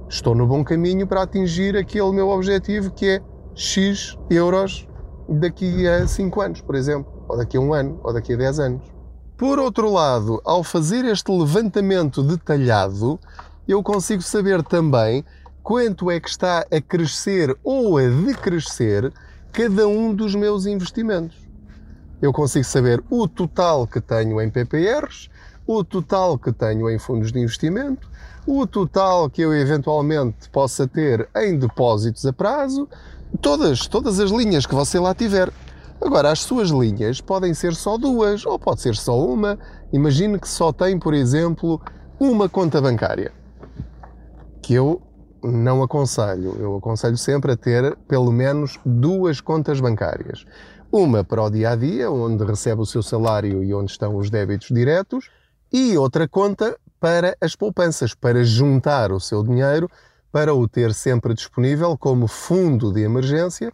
Estou 0.09 0.33
no 0.33 0.47
bom 0.47 0.63
caminho 0.63 1.05
para 1.05 1.21
atingir 1.21 1.77
aquele 1.77 2.11
meu 2.11 2.29
objetivo 2.29 2.91
que 2.91 3.07
é 3.07 3.21
X 3.53 4.17
euros 4.29 4.87
daqui 5.29 5.87
a 5.87 6.07
5 6.07 6.41
anos, 6.41 6.61
por 6.61 6.75
exemplo, 6.75 7.20
ou 7.31 7.37
daqui 7.37 7.55
a 7.55 7.61
um 7.61 7.73
ano, 7.73 7.99
ou 8.03 8.13
daqui 8.13 8.33
a 8.33 8.37
10 8.37 8.59
anos. 8.59 8.81
Por 9.37 9.57
outro 9.57 9.89
lado, 9.91 10.41
ao 10.43 10.63
fazer 10.63 11.05
este 11.05 11.31
levantamento 11.31 12.21
detalhado, 12.21 13.17
eu 13.65 13.81
consigo 13.81 14.21
saber 14.21 14.61
também 14.61 15.23
quanto 15.63 16.11
é 16.11 16.19
que 16.19 16.29
está 16.29 16.65
a 16.69 16.81
crescer 16.81 17.57
ou 17.63 17.97
a 17.97 18.01
decrescer 18.01 19.11
cada 19.51 19.87
um 19.87 20.13
dos 20.13 20.35
meus 20.35 20.65
investimentos. 20.65 21.37
Eu 22.21 22.33
consigo 22.33 22.65
saber 22.65 23.01
o 23.09 23.27
total 23.27 23.87
que 23.87 24.01
tenho 24.01 24.39
em 24.41 24.49
PPRs, 24.49 25.29
o 25.65 25.83
total 25.83 26.37
que 26.37 26.51
tenho 26.51 26.89
em 26.89 26.99
fundos 26.99 27.31
de 27.31 27.39
investimento, 27.39 28.09
o 28.45 28.67
total 28.67 29.29
que 29.29 29.41
eu 29.41 29.55
eventualmente 29.55 30.49
possa 30.49 30.85
ter 30.85 31.29
em 31.35 31.57
depósitos 31.57 32.25
a 32.25 32.33
prazo, 32.33 32.89
todas, 33.41 33.87
todas 33.87 34.19
as 34.19 34.31
linhas 34.31 34.65
que 34.65 34.75
você 34.75 34.99
lá 34.99 35.15
tiver. 35.15 35.51
Agora, 36.01 36.31
as 36.31 36.39
suas 36.39 36.69
linhas 36.69 37.21
podem 37.21 37.53
ser 37.53 37.75
só 37.75 37.97
duas 37.97 38.45
ou 38.45 38.57
pode 38.57 38.81
ser 38.81 38.95
só 38.95 39.19
uma. 39.19 39.59
Imagine 39.93 40.39
que 40.39 40.49
só 40.49 40.73
tem, 40.73 40.97
por 40.97 41.13
exemplo, 41.13 41.79
uma 42.19 42.49
conta 42.49 42.81
bancária. 42.81 43.31
Que 44.61 44.73
eu 44.73 45.01
não 45.43 45.83
aconselho. 45.83 46.55
Eu 46.59 46.75
aconselho 46.77 47.17
sempre 47.17 47.51
a 47.51 47.57
ter 47.57 47.95
pelo 48.07 48.31
menos 48.31 48.79
duas 48.85 49.39
contas 49.39 49.79
bancárias. 49.79 50.45
Uma 50.91 51.23
para 51.23 51.43
o 51.43 51.49
dia 51.49 51.71
a 51.71 51.75
dia, 51.75 52.11
onde 52.11 52.43
recebe 52.43 52.81
o 52.81 52.85
seu 52.85 53.03
salário 53.03 53.63
e 53.63 53.73
onde 53.73 53.91
estão 53.91 54.17
os 54.17 54.29
débitos 54.29 54.69
diretos, 54.69 55.29
e 55.71 55.97
outra 55.97 56.27
conta 56.27 56.77
para 56.99 57.35
as 57.39 57.55
poupanças, 57.55 58.13
para 58.13 58.43
juntar 58.43 59.11
o 59.11 59.19
seu 59.19 59.43
dinheiro 59.43 59.89
para 60.31 60.53
o 60.53 60.67
ter 60.67 60.93
sempre 60.93 61.33
disponível 61.33 61.97
como 61.97 62.27
fundo 62.27 62.91
de 62.91 63.01
emergência 63.01 63.71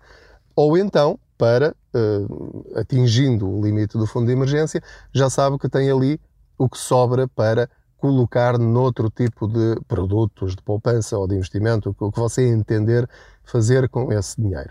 ou 0.56 0.78
então 0.78 1.20
para, 1.38 1.76
uh, 1.94 2.78
atingindo 2.80 3.50
o 3.50 3.64
limite 3.64 3.98
do 3.98 4.08
fundo 4.08 4.28
de 4.28 4.32
emergência, 4.32 4.82
já 5.14 5.30
sabe 5.30 5.58
que 5.58 5.70
tem 5.70 5.90
ali 5.92 6.20
o 6.58 6.68
que 6.68 6.78
sobra 6.78 7.28
para 7.28 7.70
colocar 7.98 8.58
noutro 8.58 9.10
tipo 9.10 9.48
de 9.48 9.80
produtos 9.88 10.56
de 10.56 10.62
poupança 10.62 11.18
ou 11.18 11.28
de 11.28 11.36
investimento, 11.36 11.96
o 12.00 12.12
que 12.12 12.20
você 12.20 12.48
entender 12.48 13.08
fazer 13.44 13.88
com 13.90 14.12
esse 14.12 14.40
dinheiro. 14.40 14.70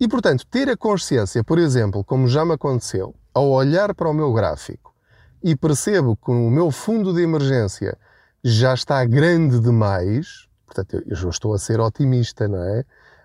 E, 0.00 0.08
portanto, 0.08 0.46
ter 0.46 0.68
a 0.68 0.76
consciência, 0.76 1.44
por 1.44 1.58
exemplo, 1.58 2.02
como 2.02 2.26
já 2.26 2.44
me 2.44 2.52
aconteceu, 2.52 3.14
ao 3.32 3.48
olhar 3.50 3.94
para 3.94 4.08
o 4.08 4.14
meu 4.14 4.32
gráfico 4.32 4.94
e 5.42 5.54
percebo 5.56 6.16
que 6.16 6.30
o 6.30 6.50
meu 6.50 6.70
fundo 6.70 7.14
de 7.14 7.22
emergência 7.22 7.96
já 8.42 8.74
está 8.74 9.04
grande 9.04 9.60
demais, 9.60 10.48
Portanto, 10.72 11.04
eu, 11.06 11.16
eu 11.22 11.28
estou 11.28 11.52
a 11.52 11.58
ser 11.58 11.80
otimista, 11.80 12.48
não 12.48 12.62
é? 12.64 12.84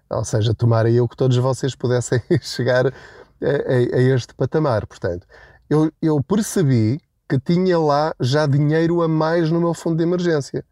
Ou 0.09 0.23
seja, 0.23 0.53
tomara 0.53 0.89
eu 0.89 1.07
que 1.07 1.17
todos 1.17 1.37
vocês 1.37 1.75
pudessem 1.75 2.21
chegar 2.41 2.87
a, 2.87 2.91
a, 2.91 3.97
a 3.97 4.01
este 4.01 4.33
patamar. 4.33 4.85
Portanto, 4.85 5.27
eu, 5.69 5.91
eu 6.01 6.21
percebi 6.23 6.99
que 7.29 7.39
tinha 7.39 7.77
lá 7.77 8.13
já 8.19 8.45
dinheiro 8.45 9.01
a 9.01 9.07
mais 9.07 9.51
no 9.51 9.59
meu 9.59 9.73
fundo 9.73 9.97
de 9.97 10.03
emergência. 10.03 10.63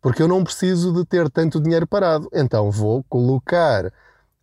Porque 0.00 0.22
eu 0.22 0.28
não 0.28 0.44
preciso 0.44 0.92
de 0.92 1.04
ter 1.04 1.28
tanto 1.30 1.60
dinheiro 1.60 1.86
parado. 1.86 2.28
Então 2.32 2.70
vou 2.70 3.02
colocar 3.08 3.92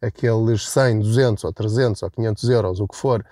aqueles 0.01 0.67
100, 0.67 0.99
200 0.99 1.43
ou 1.45 1.53
300 1.53 2.03
ou 2.03 2.11
500 2.11 2.49
euros, 2.49 2.79
o 2.81 2.87
que 2.87 2.95
for, 2.95 3.25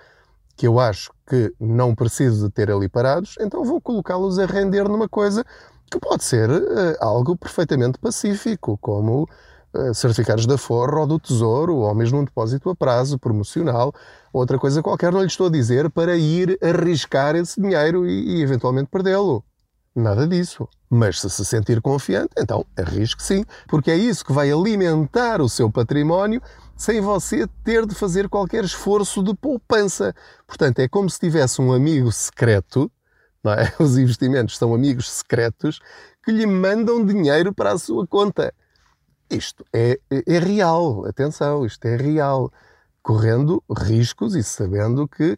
que 0.56 0.66
eu 0.66 0.80
acho 0.80 1.12
que 1.26 1.52
não 1.60 1.94
preciso 1.94 2.46
de 2.46 2.52
ter 2.52 2.70
ali 2.70 2.88
parados, 2.88 3.36
então 3.40 3.64
vou 3.64 3.80
colocá-los 3.80 4.38
a 4.38 4.46
render 4.46 4.88
numa 4.88 5.08
coisa 5.08 5.44
que 5.90 5.98
pode 5.98 6.24
ser 6.24 6.50
uh, 6.50 6.96
algo 7.00 7.36
perfeitamente 7.36 7.98
pacífico, 7.98 8.78
como 8.78 9.28
certificados 9.94 10.46
da 10.46 10.58
Forro 10.58 11.00
ou 11.00 11.06
do 11.06 11.18
Tesouro, 11.18 11.76
ou 11.76 11.94
mesmo 11.94 12.18
um 12.18 12.24
depósito 12.24 12.70
a 12.70 12.74
prazo 12.76 13.18
promocional, 13.18 13.92
outra 14.32 14.58
coisa 14.58 14.82
qualquer, 14.82 15.12
não 15.12 15.20
lhe 15.20 15.26
estou 15.26 15.46
a 15.46 15.50
dizer 15.50 15.90
para 15.90 16.16
ir 16.16 16.58
arriscar 16.62 17.36
esse 17.36 17.60
dinheiro 17.60 18.06
e, 18.06 18.38
e 18.38 18.42
eventualmente 18.42 18.88
perdê-lo. 18.90 19.44
Nada 19.94 20.26
disso. 20.26 20.68
Mas 20.88 21.20
se 21.20 21.28
se 21.28 21.44
sentir 21.44 21.80
confiante, 21.80 22.30
então 22.38 22.64
arrisque 22.76 23.22
sim, 23.22 23.44
porque 23.68 23.90
é 23.90 23.96
isso 23.96 24.24
que 24.24 24.32
vai 24.32 24.50
alimentar 24.50 25.40
o 25.40 25.48
seu 25.48 25.70
património 25.70 26.40
sem 26.76 27.00
você 27.00 27.46
ter 27.62 27.86
de 27.86 27.94
fazer 27.94 28.28
qualquer 28.28 28.64
esforço 28.64 29.22
de 29.22 29.34
poupança. 29.34 30.14
Portanto, 30.46 30.80
é 30.80 30.88
como 30.88 31.08
se 31.08 31.18
tivesse 31.18 31.60
um 31.60 31.72
amigo 31.72 32.10
secreto 32.10 32.90
é? 33.50 33.72
Os 33.82 33.98
investimentos 33.98 34.56
são 34.56 34.72
amigos 34.74 35.10
secretos 35.10 35.80
que 36.24 36.30
lhe 36.30 36.46
mandam 36.46 37.04
dinheiro 37.04 37.52
para 37.52 37.72
a 37.72 37.78
sua 37.78 38.06
conta. 38.06 38.54
Isto 39.32 39.64
é, 39.72 39.98
é, 40.10 40.34
é 40.36 40.38
real, 40.38 41.06
atenção, 41.06 41.64
isto 41.64 41.86
é 41.86 41.96
real. 41.96 42.52
correndo 43.02 43.62
riscos 43.68 44.36
e 44.36 44.42
sabendo 44.44 45.08
que 45.08 45.36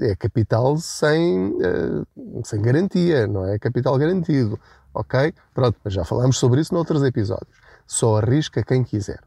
é 0.00 0.16
capital 0.16 0.78
sem, 0.78 1.48
uh, 1.50 2.06
sem 2.44 2.62
garantia, 2.62 3.26
não 3.26 3.44
é 3.44 3.58
capital 3.58 3.98
garantido. 3.98 4.58
Ok? 4.94 5.34
Pronto, 5.52 5.78
mas 5.84 5.92
já 5.92 6.04
falámos 6.04 6.38
sobre 6.38 6.60
isso 6.60 6.72
noutros 6.72 7.02
episódios. 7.02 7.58
Só 7.86 8.16
arrisca 8.16 8.62
quem 8.64 8.82
quiser. 8.82 9.20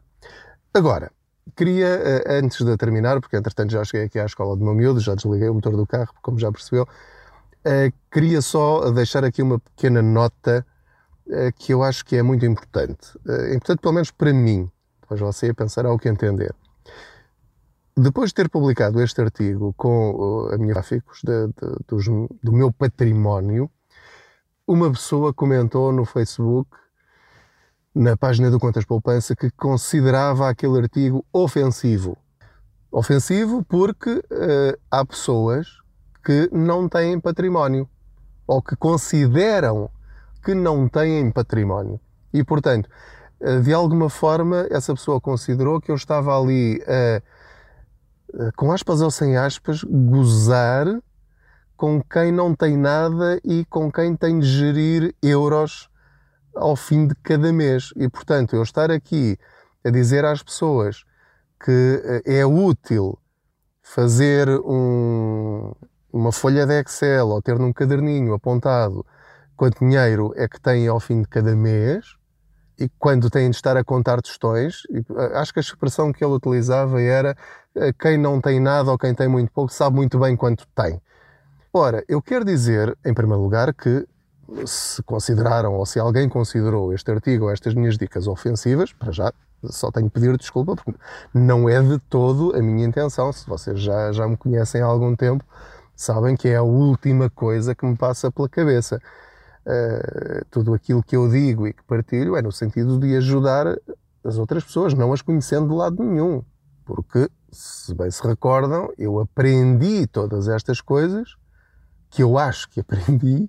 Agora, 0.74 1.12
queria, 1.56 1.86
uh, 2.26 2.32
antes 2.44 2.64
de 2.64 2.76
terminar, 2.76 3.20
porque 3.20 3.36
entretanto 3.36 3.70
já 3.70 3.84
cheguei 3.84 4.06
aqui 4.06 4.18
à 4.18 4.24
escola 4.26 4.56
do 4.56 4.64
meu 4.64 4.74
miúdo, 4.74 4.98
já 4.98 5.14
desliguei 5.14 5.48
o 5.48 5.54
motor 5.54 5.76
do 5.76 5.86
carro, 5.86 6.12
como 6.22 6.38
já 6.38 6.50
percebeu, 6.50 6.84
uh, 6.84 7.92
queria 8.10 8.40
só 8.42 8.90
deixar 8.90 9.24
aqui 9.24 9.42
uma 9.42 9.58
pequena 9.60 10.02
nota 10.02 10.66
que 11.58 11.72
eu 11.72 11.82
acho 11.82 12.04
que 12.04 12.16
é 12.16 12.22
muito 12.22 12.44
importante. 12.44 13.18
É 13.26 13.54
importante, 13.54 13.80
pelo 13.80 13.94
menos 13.94 14.10
para 14.10 14.32
mim. 14.32 14.70
Depois 15.00 15.20
você 15.20 15.52
pensará 15.52 15.92
o 15.92 15.98
que 15.98 16.08
entender. 16.08 16.54
Depois 17.96 18.30
de 18.30 18.34
ter 18.34 18.48
publicado 18.48 19.02
este 19.02 19.20
artigo 19.20 19.74
com 19.76 20.48
a 20.52 20.56
minha 20.56 20.72
gráficos 20.72 21.20
de, 21.22 21.48
de, 21.48 21.76
dos, 21.86 22.06
do 22.42 22.52
meu 22.52 22.72
património, 22.72 23.70
uma 24.66 24.90
pessoa 24.90 25.34
comentou 25.34 25.92
no 25.92 26.04
Facebook, 26.04 26.70
na 27.94 28.16
página 28.16 28.50
do 28.50 28.60
Contas 28.60 28.84
Poupança, 28.84 29.34
que 29.34 29.50
considerava 29.50 30.48
aquele 30.48 30.78
artigo 30.78 31.24
ofensivo. 31.32 32.16
Ofensivo 32.90 33.64
porque 33.64 34.10
uh, 34.10 34.80
há 34.90 35.04
pessoas 35.04 35.66
que 36.24 36.48
não 36.52 36.88
têm 36.88 37.18
património 37.18 37.88
ou 38.46 38.62
que 38.62 38.76
consideram 38.76 39.90
que 40.42 40.54
não 40.54 40.88
têm 40.88 41.30
património. 41.30 42.00
E, 42.32 42.44
portanto, 42.44 42.88
uh, 43.40 43.60
de 43.60 43.72
alguma 43.72 44.08
forma, 44.08 44.66
essa 44.70 44.94
pessoa 44.94 45.20
considerou 45.20 45.80
que 45.80 45.90
eu 45.90 45.96
estava 45.96 46.38
ali 46.38 46.82
a. 46.86 47.22
Eh, 48.32 48.50
com 48.56 48.70
aspas 48.70 49.00
ou 49.00 49.10
sem 49.10 49.36
aspas, 49.36 49.82
gozar 49.82 50.86
com 51.76 52.00
quem 52.02 52.30
não 52.30 52.54
tem 52.54 52.76
nada 52.76 53.40
e 53.42 53.64
com 53.64 53.90
quem 53.90 54.14
tem 54.14 54.38
de 54.38 54.46
gerir 54.46 55.14
euros 55.20 55.88
ao 56.54 56.76
fim 56.76 57.06
de 57.06 57.14
cada 57.16 57.52
mês. 57.52 57.92
E, 57.96 58.08
portanto, 58.08 58.54
eu 58.54 58.62
estar 58.62 58.90
aqui 58.90 59.36
a 59.84 59.90
dizer 59.90 60.24
às 60.24 60.42
pessoas 60.42 61.04
que 61.64 62.22
eh, 62.24 62.40
é 62.40 62.46
útil 62.46 63.18
fazer 63.82 64.48
um, 64.48 65.72
uma 66.12 66.30
folha 66.30 66.66
de 66.66 66.80
Excel 66.80 67.28
ou 67.28 67.42
ter 67.42 67.58
num 67.58 67.72
caderninho 67.72 68.34
apontado 68.34 69.04
quanto 69.60 69.80
dinheiro 69.80 70.32
é 70.36 70.48
que 70.48 70.58
tem 70.58 70.88
ao 70.88 70.98
fim 70.98 71.20
de 71.20 71.28
cada 71.28 71.54
mês 71.54 72.16
e 72.78 72.88
quando 72.98 73.28
têm 73.28 73.50
de 73.50 73.56
estar 73.56 73.76
a 73.76 73.84
contar 73.84 74.22
tostões, 74.22 74.84
eh, 74.90 75.38
acho 75.38 75.52
que 75.52 75.58
a 75.58 75.60
expressão 75.60 76.10
que 76.10 76.24
ele 76.24 76.32
utilizava 76.32 76.98
era 76.98 77.36
eh, 77.74 77.92
quem 77.92 78.16
não 78.16 78.40
tem 78.40 78.58
nada 78.58 78.90
ou 78.90 78.96
quem 78.96 79.14
tem 79.14 79.28
muito 79.28 79.52
pouco 79.52 79.70
sabe 79.70 79.96
muito 79.96 80.18
bem 80.18 80.34
quanto 80.34 80.66
tem. 80.74 80.98
Ora, 81.74 82.02
eu 82.08 82.22
quero 82.22 82.42
dizer, 82.42 82.96
em 83.04 83.12
primeiro 83.12 83.42
lugar, 83.42 83.74
que 83.74 84.08
se 84.64 85.02
consideraram 85.02 85.74
ou 85.74 85.84
se 85.84 86.00
alguém 86.00 86.26
considerou 86.26 86.94
este 86.94 87.10
artigo 87.10 87.44
ou 87.44 87.50
estas 87.50 87.74
minhas 87.74 87.98
dicas 87.98 88.26
ofensivas, 88.26 88.94
para 88.94 89.12
já 89.12 89.30
só 89.64 89.90
tenho 89.90 90.06
que 90.06 90.14
pedir 90.14 90.38
desculpa 90.38 90.74
porque 90.74 90.98
não 91.34 91.68
é 91.68 91.82
de 91.82 91.98
todo 92.08 92.56
a 92.56 92.62
minha 92.62 92.86
intenção. 92.86 93.30
Se 93.30 93.46
vocês 93.46 93.78
já, 93.78 94.10
já 94.10 94.26
me 94.26 94.38
conhecem 94.38 94.80
há 94.80 94.86
algum 94.86 95.14
tempo, 95.14 95.44
sabem 95.94 96.34
que 96.34 96.48
é 96.48 96.56
a 96.56 96.62
última 96.62 97.28
coisa 97.28 97.74
que 97.74 97.84
me 97.84 97.94
passa 97.94 98.32
pela 98.32 98.48
cabeça. 98.48 98.98
Uh, 99.66 100.44
tudo 100.50 100.72
aquilo 100.72 101.02
que 101.02 101.14
eu 101.14 101.28
digo 101.28 101.66
e 101.66 101.72
que 101.72 101.82
partilho 101.84 102.34
é 102.34 102.40
no 102.40 102.50
sentido 102.50 102.98
de 102.98 103.14
ajudar 103.16 103.66
as 104.24 104.38
outras 104.38 104.64
pessoas, 104.64 104.94
não 104.94 105.12
as 105.12 105.20
conhecendo 105.20 105.68
de 105.68 105.74
lado 105.74 106.02
nenhum. 106.02 106.42
Porque 106.84 107.28
se 107.52 107.94
bem 107.94 108.10
se 108.10 108.26
recordam, 108.26 108.90
eu 108.96 109.20
aprendi 109.20 110.06
todas 110.06 110.48
estas 110.48 110.80
coisas 110.80 111.36
que 112.08 112.22
eu 112.22 112.38
acho 112.38 112.68
que 112.70 112.80
aprendi 112.80 113.48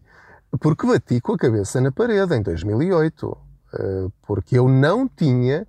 porque 0.59 0.85
bati 0.85 1.21
com 1.21 1.33
a 1.33 1.37
cabeça 1.37 1.79
na 1.79 1.91
parede 1.91 2.35
em 2.35 2.41
2008. 2.41 3.37
Eh, 3.73 4.07
porque 4.23 4.57
eu 4.57 4.67
não 4.67 5.07
tinha 5.07 5.65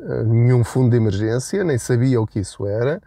eh, 0.00 0.22
nenhum 0.24 0.62
fundo 0.62 0.90
de 0.90 0.96
emergência, 0.96 1.64
nem 1.64 1.78
sabia 1.78 2.20
o 2.20 2.26
que 2.26 2.38
isso 2.38 2.66
era, 2.66 3.02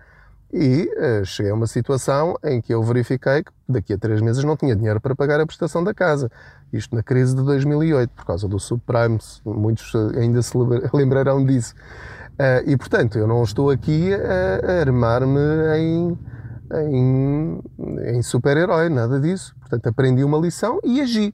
e 0.53 0.91
eh, 0.97 1.23
cheguei 1.23 1.51
a 1.51 1.55
uma 1.55 1.67
situação 1.67 2.35
em 2.43 2.61
que 2.61 2.73
eu 2.73 2.83
verifiquei 2.83 3.43
que 3.43 3.51
daqui 3.67 3.93
a 3.93 3.97
três 3.97 4.19
meses 4.21 4.43
não 4.43 4.57
tinha 4.57 4.75
dinheiro 4.75 4.99
para 4.99 5.15
pagar 5.15 5.39
a 5.39 5.45
prestação 5.45 5.83
da 5.83 5.93
casa. 5.93 6.29
Isto 6.73 6.93
na 6.95 7.01
crise 7.01 7.35
de 7.35 7.43
2008, 7.43 8.11
por 8.13 8.25
causa 8.25 8.47
do 8.47 8.59
subprime, 8.59 9.17
muitos 9.45 9.93
ainda 10.17 10.41
se 10.41 10.51
lembrarão 10.93 11.43
disso. 11.45 11.73
Uh, 12.33 12.69
e 12.69 12.75
portanto, 12.75 13.17
eu 13.17 13.27
não 13.27 13.43
estou 13.43 13.69
aqui 13.69 14.13
a, 14.13 14.71
a 14.71 14.79
armar-me 14.81 15.39
em, 15.77 16.19
em, 16.89 17.61
em 18.15 18.21
super-herói, 18.21 18.89
nada 18.89 19.19
disso. 19.19 19.55
Portanto, 19.59 19.87
aprendi 19.87 20.23
uma 20.23 20.37
lição 20.37 20.79
e 20.83 20.99
agi. 20.99 21.33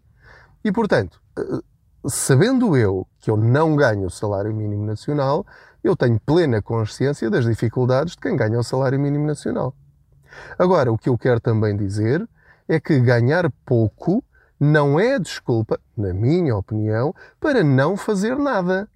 E 0.63 0.71
portanto, 0.71 1.19
uh, 1.39 1.63
sabendo 2.09 2.77
eu 2.77 3.07
que 3.19 3.31
eu 3.31 3.37
não 3.37 3.75
ganho 3.75 4.05
o 4.05 4.11
salário 4.11 4.53
mínimo 4.53 4.85
nacional, 4.85 5.45
eu 5.87 5.95
tenho 5.95 6.19
plena 6.19 6.61
consciência 6.61 7.29
das 7.29 7.45
dificuldades 7.45 8.13
de 8.13 8.21
quem 8.21 8.35
ganha 8.35 8.59
o 8.59 8.63
salário 8.63 8.99
mínimo 8.99 9.25
nacional. 9.25 9.75
Agora, 10.57 10.91
o 10.91 10.97
que 10.97 11.09
eu 11.09 11.17
quero 11.17 11.39
também 11.39 11.75
dizer 11.75 12.27
é 12.67 12.79
que 12.79 12.99
ganhar 12.99 13.49
pouco 13.65 14.23
não 14.59 14.99
é 14.99 15.19
desculpa, 15.19 15.79
na 15.95 16.13
minha 16.13 16.55
opinião, 16.55 17.13
para 17.39 17.63
não 17.63 17.95
fazer 17.95 18.37
nada. 18.37 18.89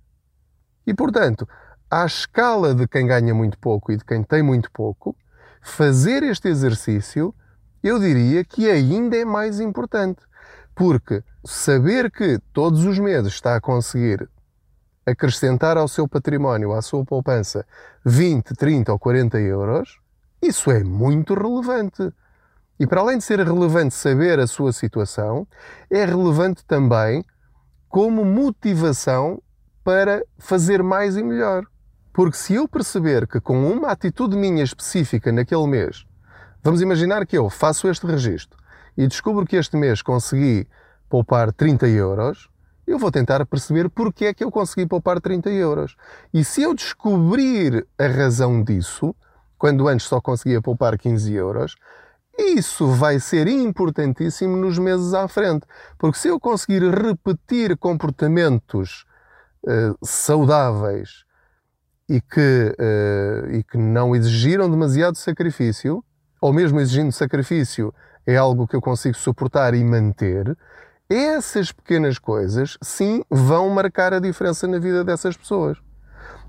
E 0.86 0.93
portanto, 0.93 1.47
à 1.89 2.06
escala 2.06 2.73
de 2.73 2.88
quem 2.88 3.06
ganha 3.06 3.34
muito 3.34 3.58
pouco 3.58 3.91
e 3.91 3.97
de 3.97 4.04
quem 4.04 4.23
tem 4.23 4.41
muito 4.41 4.71
pouco, 4.71 5.15
fazer 5.62 6.23
este 6.23 6.47
exercício, 6.47 7.34
eu 7.84 7.99
diria 7.99 8.43
que 8.43 8.69
ainda 8.69 9.15
é 9.15 9.25
mais 9.25 9.60
importante. 9.60 10.21
Porque 10.73 11.23
saber 11.45 12.10
que 12.10 12.39
todos 12.54 12.86
os 12.86 12.97
meses 12.97 13.34
está 13.34 13.56
a 13.56 13.62
conseguir 13.62 14.27
acrescentar 15.12 15.78
ao 15.78 15.88
seu 15.88 16.08
património, 16.08 16.74
à 16.74 16.82
sua 16.82 17.06
poupança, 17.06 17.65
20, 18.06 18.54
30 18.56 18.91
ou 18.91 19.00
40 19.00 19.39
euros, 19.39 20.00
isso 20.41 20.71
é 20.71 20.84
muito 20.84 21.34
relevante. 21.34 22.12
E 22.80 22.88
para 22.88 23.02
além 23.02 23.19
de 23.19 23.24
ser 23.24 23.39
relevante 23.39 23.93
saber 23.93 24.39
a 24.39 24.47
sua 24.47 24.74
situação, 24.74 25.47
é 25.89 26.04
relevante 26.04 26.65
também 26.65 27.24
como 27.88 28.26
motivação 28.26 29.41
para 29.84 30.24
fazer 30.39 30.82
mais 30.82 31.15
e 31.15 31.24
melhor. 31.24 31.63
Porque 32.13 32.38
se 32.38 32.56
eu 32.56 32.67
perceber 32.67 33.28
que 33.28 33.39
com 33.39 33.71
uma 33.71 33.89
atitude 33.89 34.36
minha 34.36 34.63
específica 34.63 35.32
naquele 35.32 35.67
mês, 35.67 36.06
vamos 36.63 36.82
imaginar 36.82 37.26
que 37.26 37.38
eu 37.38 37.50
faço 37.50 37.88
este 37.88 38.06
registro 38.06 38.58
e 38.97 39.08
descubro 39.08 39.45
que 39.45 39.56
este 39.56 39.78
mês 39.78 40.02
consegui 40.02 40.67
poupar 41.10 41.52
30 41.54 41.88
euros, 41.88 42.50
eu 42.91 42.99
vou 42.99 43.12
tentar 43.12 43.45
perceber 43.45 43.89
porque 43.89 44.25
é 44.25 44.34
que 44.34 44.43
eu 44.43 44.51
consegui 44.51 44.86
poupar 44.86 45.19
30 45.19 45.49
euros. 45.49 45.95
E 46.34 46.43
se 46.43 46.62
eu 46.62 46.73
descobrir 46.73 47.88
a 47.97 48.08
razão 48.08 48.63
disso, 48.63 49.15
quando 49.58 49.88
antes 49.88 50.08
só 50.08 50.19
conseguia 50.19 50.62
poupar 50.62 50.97
15 50.97 51.34
euros, 51.34 51.75
isso 52.38 52.88
vai 52.88 53.19
ser 53.19 53.47
importantíssimo 53.47 54.56
nos 54.58 54.77
meses 54.77 55.13
à 55.13 55.27
frente. 55.27 55.65
Porque 55.97 56.17
se 56.17 56.27
eu 56.27 56.39
conseguir 56.39 56.84
repetir 56.89 57.77
comportamentos 57.77 59.06
uh, 59.63 59.97
saudáveis 60.04 61.23
e 62.10 62.19
que, 62.19 62.75
uh, 62.80 63.51
e 63.51 63.63
que 63.63 63.77
não 63.77 64.15
exigiram 64.15 64.69
demasiado 64.69 65.15
sacrifício, 65.15 66.04
ou 66.41 66.51
mesmo 66.51 66.80
exigindo 66.80 67.12
sacrifício, 67.12 67.93
é 68.25 68.36
algo 68.36 68.67
que 68.67 68.75
eu 68.75 68.82
consigo 68.82 69.15
suportar 69.15 69.73
e 69.73 69.84
manter, 69.84 70.58
essas 71.12 71.71
pequenas 71.71 72.17
coisas, 72.17 72.78
sim, 72.82 73.24
vão 73.30 73.69
marcar 73.69 74.13
a 74.13 74.19
diferença 74.19 74.67
na 74.67 74.80
vida 74.80 75.04
dessas 75.04 75.36
pessoas. 75.36 75.78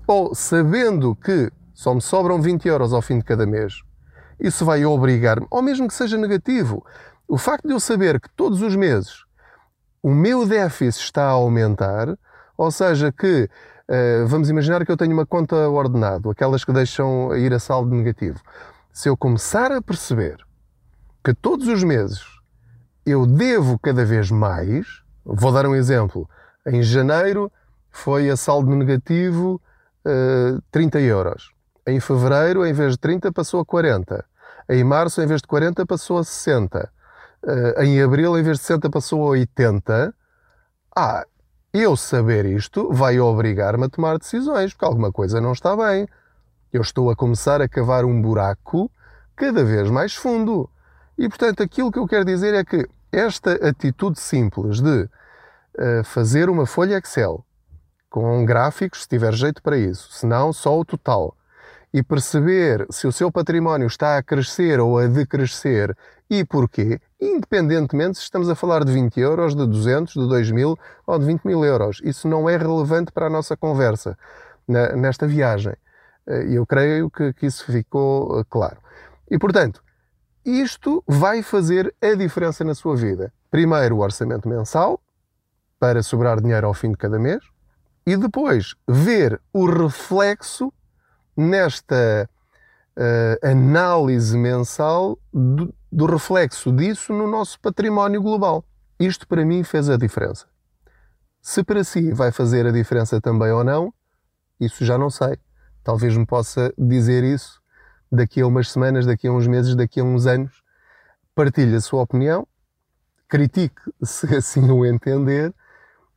Ou 0.07 0.33
sabendo 0.33 1.15
que 1.15 1.51
só 1.73 1.93
me 1.93 2.01
sobram 2.01 2.41
20 2.41 2.67
euros 2.67 2.93
ao 2.93 3.01
fim 3.01 3.17
de 3.17 3.25
cada 3.25 3.45
mês, 3.45 3.81
isso 4.39 4.65
vai 4.65 4.85
obrigar-me, 4.85 5.47
ou 5.49 5.61
mesmo 5.61 5.87
que 5.87 5.93
seja 5.93 6.17
negativo, 6.17 6.85
o 7.27 7.37
facto 7.37 7.67
de 7.67 7.73
eu 7.73 7.79
saber 7.79 8.19
que 8.19 8.29
todos 8.29 8.61
os 8.61 8.75
meses 8.75 9.23
o 10.01 10.13
meu 10.13 10.45
déficit 10.45 11.05
está 11.05 11.23
a 11.23 11.31
aumentar, 11.31 12.17
ou 12.57 12.69
seja, 12.69 13.11
que 13.11 13.49
Uh, 13.83 14.25
vamos 14.25 14.49
imaginar 14.49 14.85
que 14.85 14.91
eu 14.91 14.95
tenho 14.95 15.11
uma 15.11 15.25
conta 15.25 15.67
ordenado, 15.67 16.29
aquelas 16.29 16.63
que 16.63 16.71
deixam 16.71 17.35
ir 17.35 17.53
a 17.53 17.59
saldo 17.59 17.93
negativo. 17.93 18.39
Se 18.93 19.09
eu 19.09 19.17
começar 19.17 19.73
a 19.73 19.81
perceber 19.81 20.37
que 21.23 21.33
todos 21.33 21.67
os 21.67 21.83
meses 21.83 22.23
eu 23.05 23.25
devo 23.25 23.77
cada 23.79 24.05
vez 24.05 24.31
mais, 24.31 25.01
vou 25.25 25.51
dar 25.51 25.65
um 25.65 25.75
exemplo. 25.75 26.29
Em 26.65 26.81
janeiro 26.81 27.51
foi 27.91 28.29
a 28.29 28.37
saldo 28.37 28.75
negativo 28.75 29.61
uh, 30.05 30.57
eh, 30.57 30.59
30 30.71 30.99
euros. 31.01 31.51
Em 31.85 31.99
fevereiro, 31.99 32.65
em 32.65 32.73
vez 32.73 32.93
de 32.93 32.99
30, 32.99 33.31
passou 33.31 33.59
a 33.59 33.65
40. 33.65 34.25
Em 34.69 34.83
março, 34.83 35.21
em 35.21 35.27
vez 35.27 35.41
de 35.41 35.47
40, 35.47 35.85
passou 35.85 36.17
a 36.17 36.23
60. 36.23 36.89
Uh, 37.43 37.49
eh, 37.49 37.85
em 37.85 38.01
abril, 38.01 38.37
em 38.37 38.43
vez 38.43 38.57
de 38.57 38.63
60, 38.63 38.89
passou 38.89 39.21
a 39.23 39.29
80. 39.31 40.13
Ah, 40.95 41.25
eu 41.73 41.97
saber 41.97 42.45
isto 42.45 42.91
vai 42.93 43.19
obrigar-me 43.19 43.85
a 43.85 43.89
tomar 43.89 44.17
decisões, 44.17 44.73
porque 44.73 44.85
alguma 44.85 45.11
coisa 45.11 45.41
não 45.41 45.51
está 45.51 45.75
bem. 45.75 46.07
Eu 46.71 46.81
estou 46.81 47.11
a 47.11 47.15
começar 47.15 47.61
a 47.61 47.67
cavar 47.67 48.05
um 48.05 48.21
buraco 48.21 48.89
cada 49.35 49.63
vez 49.63 49.89
mais 49.89 50.15
fundo. 50.15 50.69
E 51.17 51.27
portanto, 51.29 51.61
aquilo 51.61 51.91
que 51.91 51.99
eu 51.99 52.07
quero 52.07 52.25
dizer 52.25 52.53
é 52.53 52.63
que 52.63 52.87
esta 53.11 53.53
atitude 53.67 54.19
simples 54.19 54.81
de 54.81 55.03
uh, 55.03 56.03
fazer 56.03 56.49
uma 56.49 56.65
folha 56.65 56.97
Excel 56.97 57.45
com 58.09 58.45
gráficos, 58.45 59.03
se 59.03 59.07
tiver 59.07 59.33
jeito 59.33 59.61
para 59.61 59.77
isso, 59.77 60.11
se 60.11 60.25
não, 60.25 60.53
só 60.53 60.79
o 60.79 60.85
total, 60.85 61.35
e 61.93 62.01
perceber 62.01 62.85
se 62.89 63.07
o 63.07 63.11
seu 63.11 63.31
património 63.31 63.87
está 63.87 64.17
a 64.17 64.23
crescer 64.23 64.79
ou 64.79 64.97
a 64.97 65.07
decrescer 65.07 65.95
e 66.29 66.43
porquê, 66.43 66.99
independentemente 67.21 68.17
se 68.17 68.23
estamos 68.23 68.49
a 68.49 68.55
falar 68.55 68.83
de 68.83 68.91
20 68.91 69.19
euros, 69.19 69.55
de 69.55 69.65
200, 69.65 70.13
de 70.13 70.27
2 70.27 70.51
mil 70.51 70.77
ou 71.05 71.19
de 71.19 71.25
20 71.25 71.43
mil 71.43 71.63
euros. 71.63 72.01
Isso 72.03 72.27
não 72.27 72.49
é 72.49 72.57
relevante 72.57 73.11
para 73.11 73.27
a 73.27 73.29
nossa 73.29 73.55
conversa 73.55 74.17
nesta 74.67 75.27
viagem. 75.27 75.75
Eh, 76.27 76.47
e 76.47 76.55
eu 76.55 76.65
creio 76.65 77.09
que, 77.11 77.33
que 77.33 77.45
isso 77.45 77.65
ficou 77.65 78.39
eh, 78.39 78.43
claro. 78.49 78.77
E, 79.29 79.37
portanto, 79.37 79.83
isto 80.45 81.03
vai 81.07 81.41
fazer 81.41 81.93
a 82.01 82.13
diferença 82.15 82.63
na 82.63 82.75
sua 82.75 82.95
vida. 82.95 83.33
Primeiro, 83.49 83.97
o 83.97 83.99
orçamento 83.99 84.47
mensal, 84.47 85.01
para 85.79 86.01
sobrar 86.03 86.41
dinheiro 86.41 86.67
ao 86.67 86.73
fim 86.73 86.91
de 86.91 86.97
cada 86.97 87.19
mês, 87.19 87.43
e 88.05 88.17
depois 88.17 88.75
ver 88.87 89.39
o 89.53 89.65
reflexo 89.65 90.71
nesta 91.35 92.29
uh, 92.97 93.47
análise 93.47 94.37
mensal 94.37 95.17
do, 95.33 95.73
do 95.91 96.05
reflexo 96.05 96.71
disso 96.71 97.13
no 97.13 97.27
nosso 97.27 97.59
património 97.59 98.21
global. 98.21 98.65
Isto 98.99 99.27
para 99.27 99.45
mim 99.45 99.63
fez 99.63 99.89
a 99.89 99.97
diferença. 99.97 100.45
Se 101.41 101.63
para 101.63 101.83
si 101.83 102.11
vai 102.13 102.31
fazer 102.31 102.65
a 102.65 102.71
diferença 102.71 103.19
também 103.19 103.51
ou 103.51 103.63
não, 103.63 103.93
isso 104.59 104.85
já 104.85 104.97
não 104.97 105.09
sei. 105.09 105.37
Talvez 105.83 106.15
me 106.15 106.25
possa 106.25 106.73
dizer 106.77 107.23
isso 107.23 107.62
daqui 108.13 108.41
a 108.41 108.47
umas 108.47 108.71
semanas, 108.71 109.07
daqui 109.07 109.27
a 109.27 109.31
uns 109.31 109.47
meses, 109.47 109.75
daqui 109.75 109.99
a 109.99 110.03
uns 110.03 110.27
anos. 110.27 110.61
Partilhe 111.33 111.75
a 111.75 111.81
sua 111.81 112.03
opinião, 112.03 112.47
critique 113.27 113.81
se 114.03 114.35
assim 114.35 114.69
o 114.69 114.85
entender, 114.85 115.51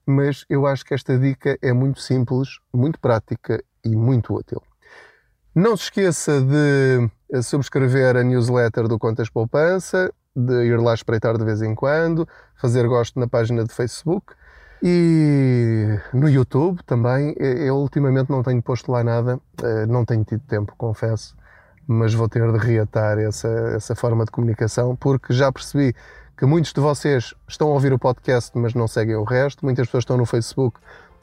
mas 0.05 0.45
eu 0.49 0.67
acho 0.67 0.85
que 0.85 0.93
esta 0.93 1.19
dica 1.19 1.59
é 1.63 1.73
muito 1.73 2.01
simples, 2.01 2.61
muito 2.73 3.01
prática 3.01 3.65
e 3.83 3.97
muito 3.97 4.35
útil. 4.35 4.63
Não 5.55 5.75
se 5.75 5.85
esqueça 5.85 6.39
de 6.43 7.43
subscrever 7.43 8.15
a 8.15 8.23
newsletter 8.23 8.87
do 8.87 8.99
Contas 8.99 9.31
Poupança, 9.31 10.13
de 10.37 10.67
ir 10.67 10.79
lá 10.79 10.93
espreitar 10.93 11.39
de 11.39 11.45
vez 11.47 11.63
em 11.63 11.75
quando, 11.75 12.29
fazer 12.57 12.87
gosto 12.87 13.19
na 13.19 13.27
página 13.27 13.65
de 13.65 13.73
Facebook 13.73 14.35
e 14.83 15.99
no 16.13 16.29
YouTube 16.29 16.83
também. 16.85 17.35
Eu 17.39 17.77
ultimamente 17.77 18.31
não 18.31 18.43
tenho 18.43 18.63
posto 18.63 18.93
lá 18.93 19.03
nada, 19.03 19.41
eh, 19.63 19.87
não 19.87 20.05
tenho 20.05 20.23
tido 20.25 20.43
tempo, 20.47 20.75
confesso, 20.77 21.35
mas 21.87 22.15
vou 22.15 22.29
ter 22.29 22.51
de 22.53 22.59
reatar 22.59 23.19
essa, 23.19 23.49
essa 23.77 23.95
forma 23.95 24.25
de 24.25 24.31
comunicação 24.31 24.97
porque 24.97 25.33
já 25.33 25.51
percebi 25.53 25.95
que 26.37 26.45
muitos 26.45 26.73
de 26.73 26.81
vocês 26.81 27.35
estão 27.49 27.69
a 27.69 27.73
ouvir 27.73 27.93
o 27.93 27.99
podcast, 27.99 28.51
mas 28.59 28.75
não 28.75 28.87
seguem 28.87 29.17
o 29.17 29.25
resto. 29.25 29.65
Muitas 29.65 29.87
pessoas 29.87 30.03
estão 30.03 30.19
no 30.19 30.27
Facebook, 30.27 30.79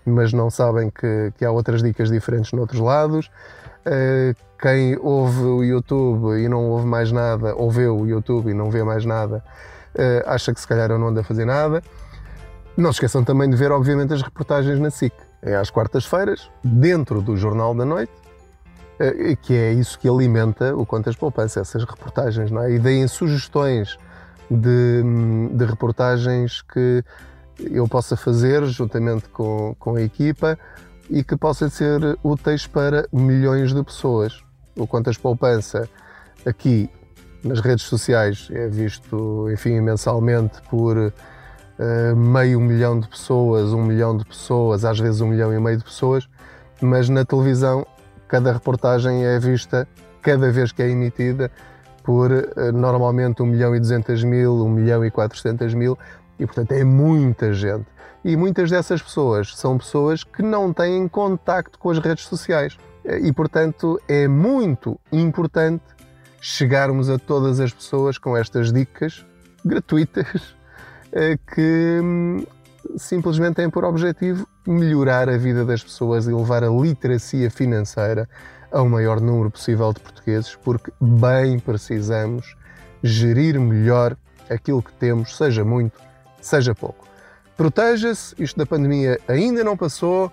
mas 0.06 0.34
não 0.34 0.50
sabem 0.50 0.90
que, 0.90 1.32
que 1.38 1.46
há 1.46 1.52
outras 1.52 1.84
dicas 1.84 2.10
diferentes 2.10 2.52
noutros 2.52 2.80
lados. 2.80 3.30
Uh, 3.86 4.36
quem 4.60 4.98
ouve 5.00 5.44
o 5.44 5.64
YouTube 5.64 6.40
e 6.42 6.48
não 6.48 6.70
ouve 6.70 6.86
mais 6.88 7.12
nada, 7.12 7.54
ou 7.56 7.70
vê 7.70 7.86
o 7.86 8.08
YouTube 8.08 8.50
e 8.50 8.54
não 8.54 8.72
vê 8.72 8.84
mais 8.84 9.06
nada, 9.06 9.44
uh, 9.94 10.30
acha 10.30 10.54
que 10.54 10.60
se 10.60 10.68
calhar 10.68 10.90
eu 10.90 10.98
não 10.98 11.10
ando 11.10 11.20
a 11.20 11.24
fazer 11.24 11.46
nada. 11.46 11.84
Não 12.76 12.92
se 12.92 12.98
esqueçam 12.98 13.24
também 13.24 13.48
de 13.48 13.56
ver, 13.56 13.72
obviamente, 13.72 14.14
as 14.14 14.22
reportagens 14.24 14.80
na 14.80 14.90
SIC. 14.90 15.14
É 15.44 15.56
às 15.56 15.70
quartas-feiras, 15.70 16.50
dentro 16.64 17.22
do 17.22 17.38
Jornal 17.38 17.76
da 17.76 17.86
Noite, 17.86 18.14
que 19.42 19.54
é 19.54 19.74
isso 19.74 19.98
que 20.00 20.08
alimenta 20.08 20.76
o 20.76 20.86
Contas 20.86 21.16
Poupança, 21.16 21.60
essas 21.60 21.84
reportagens, 21.84 22.52
não 22.52 22.62
é? 22.62 22.72
E 22.72 22.80
deem 22.80 23.08
sugestões 23.08 23.98
de, 24.50 25.04
de 25.52 25.66
reportagens 25.66 26.62
que 26.62 27.04
eu 27.60 27.88
possa 27.88 28.16
fazer 28.16 28.66
juntamente 28.66 29.30
com, 29.30 29.76
com 29.80 29.96
a 29.96 30.02
equipa 30.02 30.58
e 31.10 31.24
que 31.24 31.36
possam 31.36 31.70
ser 31.70 32.18
úteis 32.24 32.68
para 32.68 33.08
milhões 33.12 33.74
de 33.74 33.84
pessoas. 33.84 34.42
O 34.76 34.88
Quantas 34.88 35.18
Poupança 35.18 35.88
aqui 36.46 36.90
nas 37.44 37.60
redes 37.60 37.86
sociais 37.86 38.48
é 38.52 38.68
visto, 38.68 39.50
enfim, 39.52 39.80
mensalmente 39.82 40.62
por 40.70 40.98
uh, 40.98 42.16
meio 42.16 42.60
milhão 42.60 43.00
de 43.00 43.08
pessoas, 43.08 43.74
um 43.74 43.84
milhão 43.84 44.16
de 44.16 44.26
pessoas, 44.26 44.86
às 44.86 45.00
vezes 45.00 45.22
um 45.22 45.28
milhão 45.28 45.54
e 45.54 45.60
meio 45.60 45.78
de 45.78 45.84
pessoas, 45.84 46.28
mas 46.82 47.10
na 47.10 47.26
televisão 47.26 47.86
cada 48.34 48.52
reportagem 48.52 49.24
é 49.24 49.38
vista 49.38 49.88
cada 50.20 50.52
vez 50.52 50.72
que 50.72 50.82
é 50.82 50.90
emitida 50.90 51.52
por 52.04 52.32
uh, 52.32 52.72
normalmente 52.74 53.44
1 53.44 53.46
milhão 53.46 53.76
e 53.76 53.80
200 53.80 54.24
mil, 54.24 54.66
1 54.66 54.70
milhão 54.70 55.06
e 55.06 55.12
400 55.12 55.72
mil, 55.76 55.96
e 56.40 56.46
portanto 56.48 56.72
é 56.72 56.84
muita 56.84 57.54
gente. 57.54 57.86
E 58.26 58.36
muitas 58.36 58.72
dessas 58.72 59.04
pessoas 59.04 59.56
são 59.56 59.78
pessoas 59.78 60.24
que 60.24 60.42
não 60.42 60.74
têm 60.74 61.08
contacto 61.08 61.78
com 61.78 61.92
as 61.92 62.00
redes 62.00 62.26
sociais. 62.26 62.76
E 63.22 63.32
portanto 63.32 64.02
é 64.08 64.28
muito 64.28 65.00
importante 65.12 65.84
chegarmos 66.42 67.12
a 67.12 67.20
todas 67.20 67.60
as 67.60 67.72
pessoas 67.72 68.18
com 68.18 68.36
estas 68.36 68.74
dicas 68.74 69.24
gratuitas 69.64 70.56
eh, 71.14 71.38
que 71.54 72.00
hum, 72.02 72.44
simplesmente 72.98 73.56
têm 73.56 73.70
por 73.70 73.84
objetivo 73.84 74.48
melhorar 74.68 75.30
a 75.30 75.38
vida 75.38 75.66
das 75.66 75.84
pessoas 75.84 76.28
e 76.28 76.34
levar 76.34 76.64
a 76.64 76.70
literacia 76.70 77.50
financeira 77.50 78.28
ao 78.72 78.90
maior 78.90 79.22
número 79.22 79.52
possível 79.52 79.94
de 79.94 80.00
portugueses, 80.00 80.56
porque 80.64 80.92
bem 81.00 81.60
precisamos 81.60 82.56
gerir 83.04 83.60
melhor 83.60 84.18
aquilo 84.50 84.82
que 84.82 84.94
temos, 84.94 85.38
seja 85.38 85.64
muito, 85.64 86.00
seja 86.42 86.74
pouco. 86.74 87.06
Proteja-se, 87.56 88.36
isto 88.40 88.58
da 88.58 88.66
pandemia 88.66 89.20
ainda 89.28 89.64
não 89.64 89.78
passou, 89.78 90.32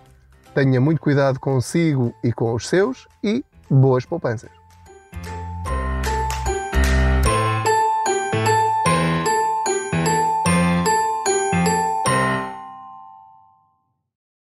tenha 0.54 0.80
muito 0.80 1.00
cuidado 1.00 1.38
consigo 1.38 2.14
e 2.24 2.32
com 2.32 2.54
os 2.54 2.66
seus 2.66 3.06
e 3.22 3.44
boas 3.68 4.04
poupanças. 4.04 4.59